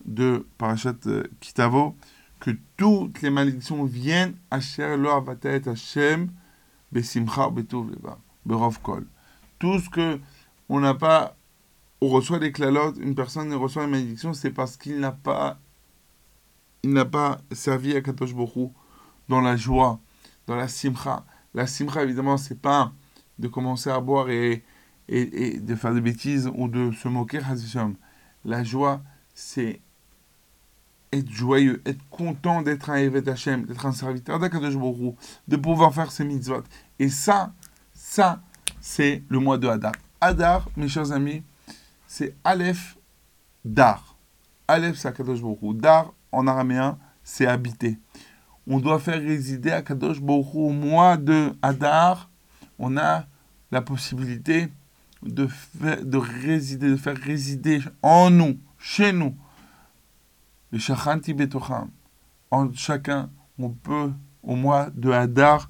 de 0.06 0.46
Parashat 0.58 0.96
euh, 1.08 1.24
Kitavo, 1.40 1.96
que 2.40 2.52
toutes 2.78 3.22
les 3.22 3.30
malédictions 3.30 3.84
viennent 3.84 4.36
Asher 4.50 4.98
lo 4.98 5.10
avata 5.10 5.56
et 5.56 5.68
Hashem 5.68 6.32
besimcha 6.92 7.50
betov 7.50 7.92
leva, 8.46 8.70
kol. 8.82 9.06
Tout 9.60 9.80
ce 9.80 9.90
que 9.90 10.20
on 10.70 10.80
n'a 10.80 10.94
pas, 10.94 11.36
on 12.02 12.08
reçoit 12.08 12.40
des 12.40 12.52
clalotes, 12.52 12.98
une 13.00 13.16
personne 13.16 13.54
reçoit 13.54 13.84
une 13.84 13.92
malédiction, 13.92 14.34
c'est 14.34 14.52
parce 14.52 14.78
qu'il 14.78 15.00
n'a 15.00 15.12
pas, 15.12 15.60
il 16.84 16.94
n'a 16.94 17.06
pas 17.06 17.40
servi 17.52 17.96
à 17.96 18.02
Kadosh 18.02 18.34
Borou 18.34 18.74
dans 19.28 19.42
la 19.42 19.56
joie, 19.56 20.00
dans 20.48 20.56
la 20.56 20.68
simcha. 20.68 21.26
La 21.54 21.68
simcha, 21.68 22.04
évidemment, 22.04 22.38
c'est 22.38 22.60
pas 22.60 22.94
de 23.38 23.48
commencer 23.48 23.90
à 23.90 24.00
boire 24.00 24.30
et, 24.30 24.64
et, 25.08 25.60
de 25.60 25.76
faire 25.76 25.94
des 25.94 26.02
bêtises 26.02 26.50
ou 26.56 26.68
de 26.68 26.92
se 26.92 27.08
moquer. 27.08 27.40
La 28.46 28.64
joie, 28.64 29.02
c'est 29.34 29.82
être 31.12 31.30
joyeux, 31.30 31.82
être 31.86 32.08
content 32.10 32.62
d'être 32.62 32.90
un 32.90 32.98
Evet 32.98 33.28
Hashem, 33.28 33.66
d'être 33.66 33.86
un 33.86 33.92
serviteur 33.92 34.40
d'Akadosh 34.40 34.76
Borou, 34.76 35.16
de 35.48 35.56
pouvoir 35.58 35.94
faire 35.94 36.12
ses 36.12 36.24
mitzvot. 36.24 36.64
Et 37.00 37.10
ça, 37.10 37.52
ça, 37.94 38.42
c'est 38.80 39.24
le 39.28 39.40
mois 39.40 39.58
de 39.58 39.68
Hadar. 39.68 39.94
Hadar, 40.22 40.70
mes 40.78 40.88
chers 40.88 41.12
amis, 41.12 41.44
c'est 42.10 42.36
Aleph 42.44 42.98
Dar. 43.64 44.18
Aleph, 44.68 44.98
c'est 44.98 45.08
Akadosh 45.08 45.42
Borou. 45.42 45.76
Dar, 45.76 46.12
en 46.32 46.48
araméen, 46.48 46.98
c'est 47.24 47.46
habiter. 47.46 48.00
On 48.66 48.80
doit 48.80 48.98
faire 49.00 49.22
résider 49.22 49.72
Akadosh 49.72 50.20
Borou 50.20 50.70
au 50.70 50.72
mois 50.72 51.18
de 51.18 51.54
Hadar. 51.62 52.32
On 52.80 52.98
a 52.98 53.28
la 53.72 53.82
possibilité 53.82 54.70
de, 55.22 55.46
faire, 55.46 56.04
de 56.04 56.18
résider, 56.18 56.90
de 56.90 56.96
faire 56.96 57.16
résider 57.16 57.80
en 58.02 58.32
nous, 58.32 58.58
chez 58.80 59.14
nous, 59.14 59.36
le 60.72 60.80
Shachanti. 60.80 61.36
En 62.50 62.74
chacun, 62.74 63.30
on 63.60 63.70
peut, 63.70 64.12
au 64.42 64.56
mois 64.56 64.90
de 64.96 65.12
Hadar, 65.12 65.70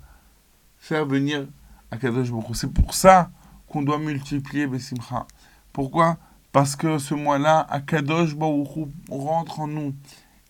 faire 0.77 1.05
venir 1.05 1.47
Akadosh 1.91 2.31
Baruch. 2.31 2.55
C'est 2.55 2.71
pour 2.71 2.93
ça 2.93 3.29
qu'on 3.67 3.81
doit 3.81 3.99
multiplier 3.99 4.67
Besimcha. 4.67 5.27
Pourquoi? 5.73 6.17
Parce 6.51 6.75
que 6.75 6.97
ce 6.97 7.13
mois-là, 7.13 7.65
Akadosh 7.69 8.35
Baruch 8.35 8.89
rentre 9.09 9.59
en 9.59 9.67
nous. 9.67 9.93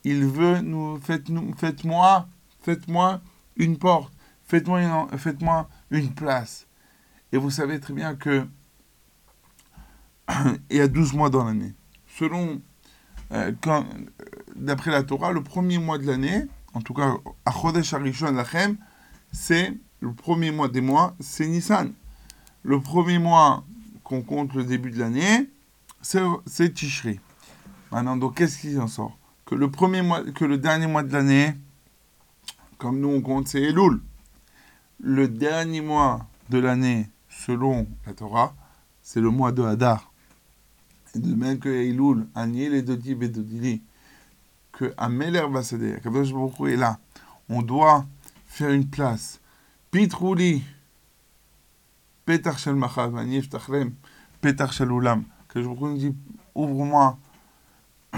Il 0.04 0.26
veut 0.26 0.62
nous, 0.62 0.98
faites-nous, 1.02 1.54
faites-moi, 1.58 2.28
faites-moi 2.62 3.20
une 3.58 3.78
porte, 3.78 4.14
faites-moi 4.46 4.82
une, 4.82 5.18
faites-moi 5.18 5.70
une 5.92 6.14
place. 6.14 6.68
Et 7.34 7.38
vous 7.38 7.50
savez 7.50 7.80
très 7.80 7.94
bien 7.94 8.16
que 8.16 8.48
il 10.70 10.78
y 10.78 10.80
a 10.80 10.88
12 10.88 11.14
mois 11.14 11.30
dans 11.30 11.44
l'année. 11.44 11.74
Selon, 12.18 12.62
euh, 13.34 13.52
euh, 13.68 13.82
d'après 14.56 14.92
la 14.92 15.04
Torah, 15.04 15.34
le 15.34 15.44
premier 15.44 15.80
mois 15.80 15.98
de 15.98 16.06
l'année, 16.08 16.46
en 16.74 16.82
tout 16.82 16.94
cas, 16.94 17.16
à 17.46 17.52
Chodesh 17.52 17.94
Harishon 17.94 18.32
Lachem, 18.32 18.78
c'est 19.32 19.74
le 20.00 20.14
premier 20.14 20.52
mois 20.52 20.70
des 20.70 20.82
mois, 20.82 21.16
c'est 21.20 21.46
Nissan. 21.46 21.94
Le 22.64 22.80
premier 22.80 23.20
mois 23.20 23.66
qu'on 24.04 24.22
compte 24.22 24.54
le 24.54 24.64
début 24.64 24.92
de 24.92 25.00
l'année, 25.00 25.50
c'est 26.02 26.74
Tishri. 26.74 27.20
Maintenant, 27.92 28.18
donc, 28.18 28.38
qu'est-ce 28.38 28.60
qui 28.60 28.78
en 28.78 28.88
sort? 28.88 29.18
Que 29.46 29.56
le, 29.56 29.70
premier 29.70 30.02
mois, 30.02 30.24
que 30.24 30.46
le 30.46 30.58
dernier 30.58 30.88
mois 30.88 31.04
de 31.04 31.12
l'année, 31.12 31.56
comme 32.78 33.00
nous 33.00 33.10
on 33.10 33.22
compte, 33.22 33.48
c'est 33.48 33.62
Elul. 33.62 34.02
Le 35.00 35.28
dernier 35.28 35.82
mois 35.82 36.28
de 36.50 36.60
l'année, 36.60 37.10
selon 37.30 37.88
la 38.06 38.14
Torah, 38.14 38.56
c'est 39.02 39.22
le 39.22 39.30
mois 39.30 39.52
de 39.52 39.64
Hadar. 39.64 40.12
Et 41.16 41.20
de 41.20 41.34
même 41.34 41.58
que 41.58 41.70
Elul, 41.70 42.28
Aniel 42.36 42.76
et 42.76 42.82
Dodi 42.84 43.16
Bedodili, 43.16 43.82
que 44.72 44.94
Ameler 44.98 45.48
Basadeh, 45.52 46.00
Kadosh 46.02 46.32
Baruch 46.32 46.72
est 46.72 46.78
là. 46.78 47.00
On 47.50 47.62
doit 47.62 48.06
faire 48.46 48.70
une 48.70 48.88
place. 48.88 49.40
Pitrouli, 49.92 50.64
Petar 52.26 52.60
Shel 52.60 52.76
Machav, 52.76 53.12
Petar 54.42 54.72
Shel 54.72 54.92
Ulam. 54.92 55.24
Que 55.50 55.62
je 55.62 55.68
vous 55.68 55.98
dit, 55.98 56.16
ouvre-moi 56.56 57.18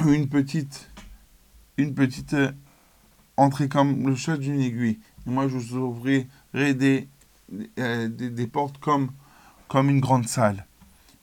une 0.05 0.27
petite, 0.27 0.91
une 1.77 1.93
petite 1.93 2.33
euh, 2.33 2.51
entrée 3.37 3.69
comme 3.69 4.07
le 4.07 4.15
chat 4.15 4.37
d'une 4.37 4.59
aiguille. 4.59 4.99
Et 5.25 5.29
moi, 5.29 5.47
je 5.47 5.57
vous 5.57 5.77
ouvrirai 5.77 6.27
des, 6.73 7.07
euh, 7.79 8.09
des, 8.09 8.29
des 8.29 8.47
portes 8.47 8.77
comme, 8.79 9.11
comme 9.67 9.89
une 9.89 10.01
grande 10.01 10.27
salle. 10.27 10.65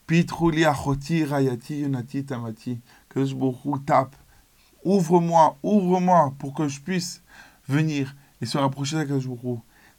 Pitrouli 0.06 0.64
achoti 0.64 1.24
rayati 1.24 1.80
yonati 1.80 2.24
tamati. 2.24 2.80
Que 3.10 3.24
je 3.26 3.34
tape 3.84 4.16
Ouvre-moi, 4.84 5.58
ouvre-moi 5.62 6.32
pour 6.38 6.54
que 6.54 6.68
je 6.68 6.80
puisse 6.80 7.22
venir 7.68 8.14
et 8.40 8.46
se 8.46 8.56
rapprocher 8.56 9.04
Baruch 9.04 9.24
Hu. 9.24 9.56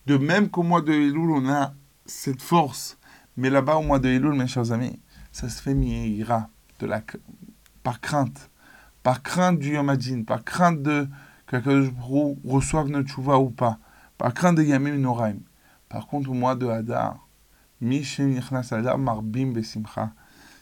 De 0.08 0.18
même 0.18 0.50
qu'au 0.50 0.64
mois 0.64 0.82
de 0.82 0.92
Elul, 0.92 1.30
on 1.30 1.50
a 1.50 1.74
cette 2.08 2.42
force. 2.42 2.98
Mais 3.38 3.52
là-bas, 3.52 3.78
au 3.78 3.84
mois 3.84 4.00
de 4.00 4.10
Elul, 4.10 4.34
mes 4.34 4.48
chers 4.48 4.72
amis, 4.72 5.00
ça 5.32 5.50
se 5.50 5.62
fait 5.62 5.76
la, 6.82 7.04
par 7.84 8.02
crainte. 8.02 8.50
Par 9.04 9.24
crainte 9.24 9.60
du 9.60 9.74
Yom 9.76 9.96
par 10.26 10.44
crainte 10.44 10.82
de 10.82 11.08
qu'Akadosh 11.48 11.90
reçoive 12.46 12.90
notre 12.90 13.10
chouva 13.10 13.40
ou 13.40 13.50
pas. 13.50 13.80
Par 14.18 14.34
crainte 14.34 14.58
de 14.58 14.64
Yamim 14.64 14.98
Noraim. 14.98 15.38
Par 15.88 16.08
contre, 16.08 16.30
au 16.30 16.34
mois 16.34 16.56
de 16.56 16.68
Hadar, 16.68 17.28
Mishem 17.82 18.30
Nichnas 18.30 18.70
Hadar 18.72 18.98
Marbim 18.98 19.54
Besimcha. 19.54 20.12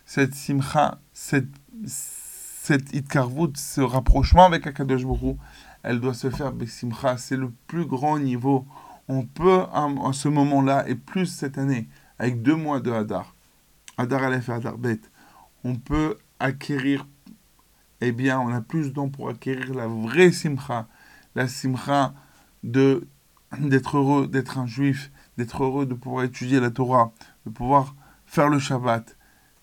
Cette 0.05 0.36
simcha, 0.36 0.99
cette, 1.11 1.49
cette 1.86 2.93
itkarvut, 2.93 3.57
ce 3.57 3.82
rapprochement 3.82 4.45
avec 4.45 4.68
Akadosh 4.68 5.03
elle 5.84 5.99
doit 5.99 6.13
se 6.13 6.30
faire 6.30 6.53
Besimcha. 6.53 7.18
C'est 7.18 7.36
le 7.36 7.51
plus 7.68 7.86
grand 7.86 8.20
niveau. 8.20 8.65
On 9.09 9.24
peut, 9.24 9.63
à 9.74 9.89
ce 10.13 10.28
moment-là, 10.28 10.88
et 10.88 10.95
plus 10.95 11.26
cette 11.26 11.57
année, 11.57 11.88
avec 12.20 12.41
deux 12.41 12.55
mois 12.55 12.80
de 12.80 12.91
Hadar, 12.91 13.36
Hadar 13.98 14.24
Aleph 14.24 14.50
et 14.50 14.52
Hadar 14.52 14.78
Bet, 14.78 15.02
on 15.64 15.76
peut 15.76 16.18
acquérir, 16.39 17.08
eh 18.02 18.12
bien, 18.12 18.39
on 18.39 18.50
a 18.50 18.62
plus 18.62 18.93
temps 18.93 19.10
pour 19.10 19.30
acquérir 19.30 19.74
la 19.74 19.88
vraie 19.88 20.32
simcha, 20.32 20.88
la 21.36 21.48
simcha 21.48 22.14
d'être 22.64 23.98
heureux 23.98 24.28
d'être 24.28 24.58
un 24.60 24.68
juif, 24.68 25.12
d'être 25.38 25.64
heureux 25.64 25.86
de 25.86 25.93
pouvoir 25.93 26.24
étudier 26.26 26.60
la 26.60 26.70
Torah, 26.70 27.12
de 27.45 27.52
pouvoir 27.52 27.95
faire 28.26 28.50
le 28.50 28.60
Shabbat. 28.60 29.18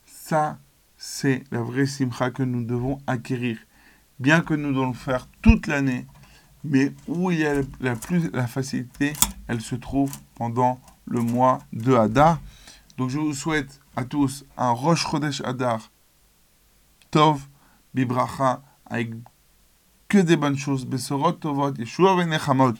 Ça, 0.05 0.59
c'est 0.97 1.45
la 1.51 1.61
vraie 1.61 1.87
simcha 1.87 2.31
que 2.31 2.43
nous 2.43 2.65
devons 2.65 2.99
acquérir. 3.07 3.59
Bien 4.19 4.41
que 4.41 4.55
nous 4.55 4.73
devons 4.73 4.89
le 4.89 4.95
faire 4.95 5.29
toute 5.43 5.67
l'année, 5.67 6.07
mais 6.65 6.93
où 7.09 7.31
il 7.31 7.41
y 7.41 7.47
a 7.47 7.61
la 7.81 7.95
plus 7.95 8.31
la 8.33 8.47
facilité, 8.47 9.13
elle 9.49 9.61
se 9.61 9.75
trouve 9.75 10.13
pendant 10.35 10.81
le 11.07 11.21
mois 11.21 11.59
de 11.73 11.95
Hadar. 11.95 12.41
Donc 12.97 13.11
je 13.11 13.19
vous 13.19 13.35
souhaite 13.35 13.81
à 13.97 14.05
tous 14.05 14.45
un 14.57 14.71
Rosh 14.71 15.07
Chodesh 15.07 15.41
Hadar 15.43 15.91
Tov, 17.11 17.43
Bibracha, 17.95 18.63
avec 18.87 19.11
que 20.09 20.19
des 20.19 20.37
bonnes 20.37 20.59
choses. 20.59 20.85
Besorot 20.85 21.33
Tovot, 21.33 21.75
Yeshua 21.79 22.17
Venechamot. 22.17 22.75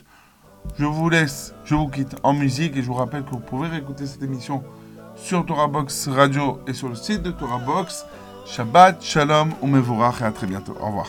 Je 0.77 0.85
vous 0.85 1.09
laisse, 1.09 1.53
je 1.63 1.75
vous 1.75 1.87
quitte 1.87 2.15
en 2.23 2.33
musique 2.33 2.75
et 2.75 2.81
je 2.81 2.87
vous 2.87 2.93
rappelle 2.93 3.23
que 3.23 3.31
vous 3.31 3.39
pouvez 3.39 3.67
réécouter 3.67 4.05
cette 4.05 4.23
émission 4.23 4.63
sur 5.15 5.45
Torah 5.45 5.67
Box 5.67 6.07
Radio 6.09 6.59
et 6.67 6.73
sur 6.73 6.89
le 6.89 6.95
site 6.95 7.23
de 7.23 7.31
Torah 7.31 7.59
Box. 7.59 8.05
Shabbat, 8.45 9.01
Shalom, 9.01 9.53
Umevorach 9.63 10.21
et 10.21 10.25
à 10.25 10.31
très 10.31 10.47
bientôt. 10.47 10.75
Au 10.79 10.87
revoir. 10.87 11.07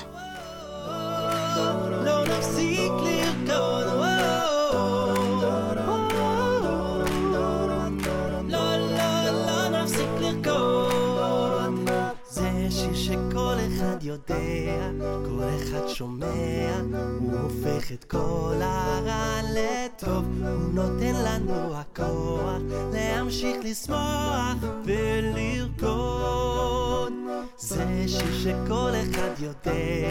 שומע, 15.96 16.80
הוא 17.18 17.32
הופך 17.38 17.92
את 17.92 18.04
כל 18.04 18.54
הרע 18.60 19.40
לטוב, 19.54 20.24
הוא 20.42 20.72
נותן 20.72 21.14
לנו 21.14 21.74
הכוח 21.74 22.62
להמשיך 22.92 23.56
לשמוח 23.64 24.54
ולרקוד. 24.84 25.86
זה 27.58 28.04
שיר 28.06 28.38
שכל 28.42 28.90
אחד 29.02 29.30
יודע, 29.38 30.10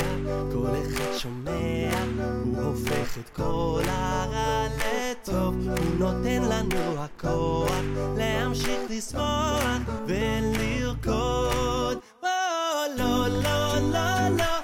כל 0.54 0.70
אחד 0.82 1.18
שומע, 1.18 2.04
הוא 2.46 2.58
הופך 2.62 3.18
את 3.18 3.30
כל 3.30 3.82
הרע 3.88 4.68
לטוב, 4.78 5.56
הוא 5.68 5.96
נותן 6.00 6.42
לנו 6.42 7.04
הכוח 7.04 7.82
להמשיך 8.18 8.80
לשמוח 8.90 9.80
ולרקוד. 10.08 11.98
לא, 12.24 13.28
לא, 13.28 13.28
לא, 13.28 14.30
לא 14.30 14.55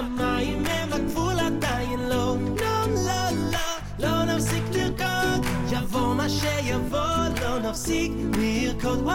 השמיים 0.00 0.66
הם 0.66 0.92
הגבול 0.92 1.38
עדיין 1.40 2.00
לא. 2.00 2.36
לא, 2.60 2.86
לא, 3.06 3.30
לא, 3.52 3.58
לא 3.98 4.24
נפסיק 4.24 4.62
לרקוד, 4.72 5.46
יבוא 5.70 6.14
מה 6.14 6.28
שיבוא, 6.28 7.16
לא 7.42 7.58
נפסיק 7.58 8.12
לרקוד. 8.38 8.98
או, 9.04 9.12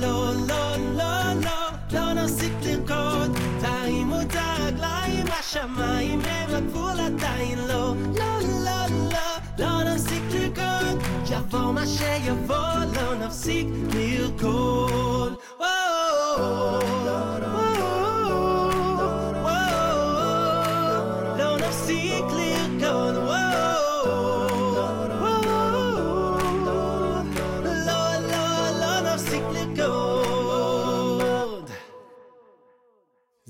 לא, 0.00 0.32
לא, 0.48 0.76
לא, 0.76 1.32
לא, 1.44 1.70
לא 1.92 2.12
נפסיק 2.12 2.52
לרקוד, 2.62 3.38
תרימו 3.60 4.20
את 4.20 4.34
הרגליים, 4.34 5.26
השמיים 5.40 6.20
הם 6.24 6.54
הגבול 6.54 7.00
עדיין 7.00 7.58
לא. 7.58 7.94
לא, 8.18 8.38
לא, 8.64 8.86
לא, 9.12 9.66
לא 9.66 9.82
נפסיק 9.82 10.22
לרקוד, 10.30 11.02
יבוא 11.30 11.72
מה 11.72 11.86
שיבוא, 11.86 12.84
לא 12.94 13.14
נפסיק 13.14 13.66
לרקוד. 13.94 15.34
או, 15.60 16.91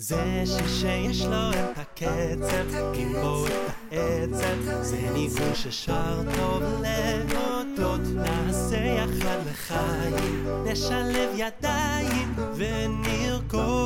זה 0.05 0.43
שיר 0.45 0.67
שיש 0.67 1.21
לו 1.21 1.49
את 1.51 1.77
הקצב, 1.77 2.75
עם 2.93 3.13
בו 3.21 3.45
את 3.45 3.51
העצב, 3.91 4.81
זה 4.81 4.97
ניגון 5.13 5.55
ששר 5.55 6.21
טוב 6.35 6.63
להודות, 6.81 8.01
נעשה 8.15 8.77
יחד 8.77 9.37
לחיים, 9.51 10.47
נשלב 10.65 11.29
ידיים 11.35 12.35
ונרקוד. 12.55 13.81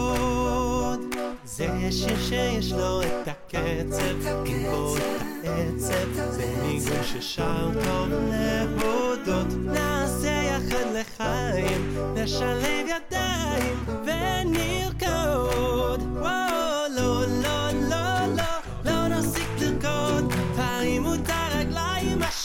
זה 1.46 1.92
שיר 1.92 2.20
שיש 2.30 2.72
לו 2.72 3.02
את 3.02 3.28
הקצב, 3.28 4.28
עם 4.46 4.64
בו 4.72 4.98
את 4.98 5.02
העצב, 5.44 6.12
זה 6.30 6.56
ניגון 6.62 7.04
ששר 7.04 7.70
טוב 7.74 8.10
להודות, 8.12 9.48
נעשה 9.64 10.42
יחד 10.44 10.86
לחיים, 10.94 11.98
נשלב 12.16 12.86
ידיים 12.88 13.86
ונרקוד. 14.06 15.77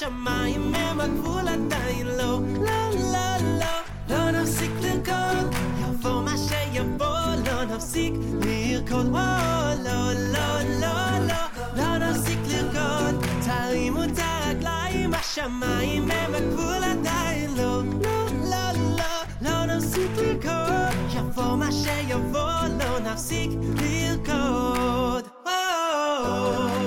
השמיים 0.01 0.76
הם 0.76 0.99
הגבול 1.01 1.47
עדיין 1.47 2.08
לא. 2.08 2.39
לא, 2.62 2.89
לא, 3.14 3.38
לא, 3.60 3.76
לא 4.10 4.32
נפסיק 4.32 4.72
לרקוד, 4.82 5.55
יבוא 5.82 6.22
מה 6.22 6.34
שיבוא, 6.38 7.20
לא 7.45 7.64
נפסיק 7.76 8.14
לרקוד. 8.41 9.08
וואו, 9.08 9.84
לא, 9.84 10.14
לא, 10.14 10.62
לא, 10.82 11.20
לא, 11.28 11.41
לא 11.76 11.97
נפסיק 11.97 12.39
לרקוד, 12.47 13.26
תרימו 13.45 14.03
את 14.03 14.20
הרגליים, 14.20 15.14
השמיים 15.14 16.12
הם 16.12 16.36
הגבול 16.36 16.84
עדיין 16.84 17.55
לא. 17.58 17.82
לא, 18.03 18.28
לא, 18.49 18.72
לא, 18.97 19.05
לא 19.41 19.76
נפסיק 19.76 20.12
לרקוד, 20.18 20.97
יבוא 21.16 21.55
מה 21.55 21.72
שיבוא, 21.72 22.68
לא 22.80 22.99
נפסיק 22.99 23.51
לרקוד. 23.82 25.24
לא 25.45 26.80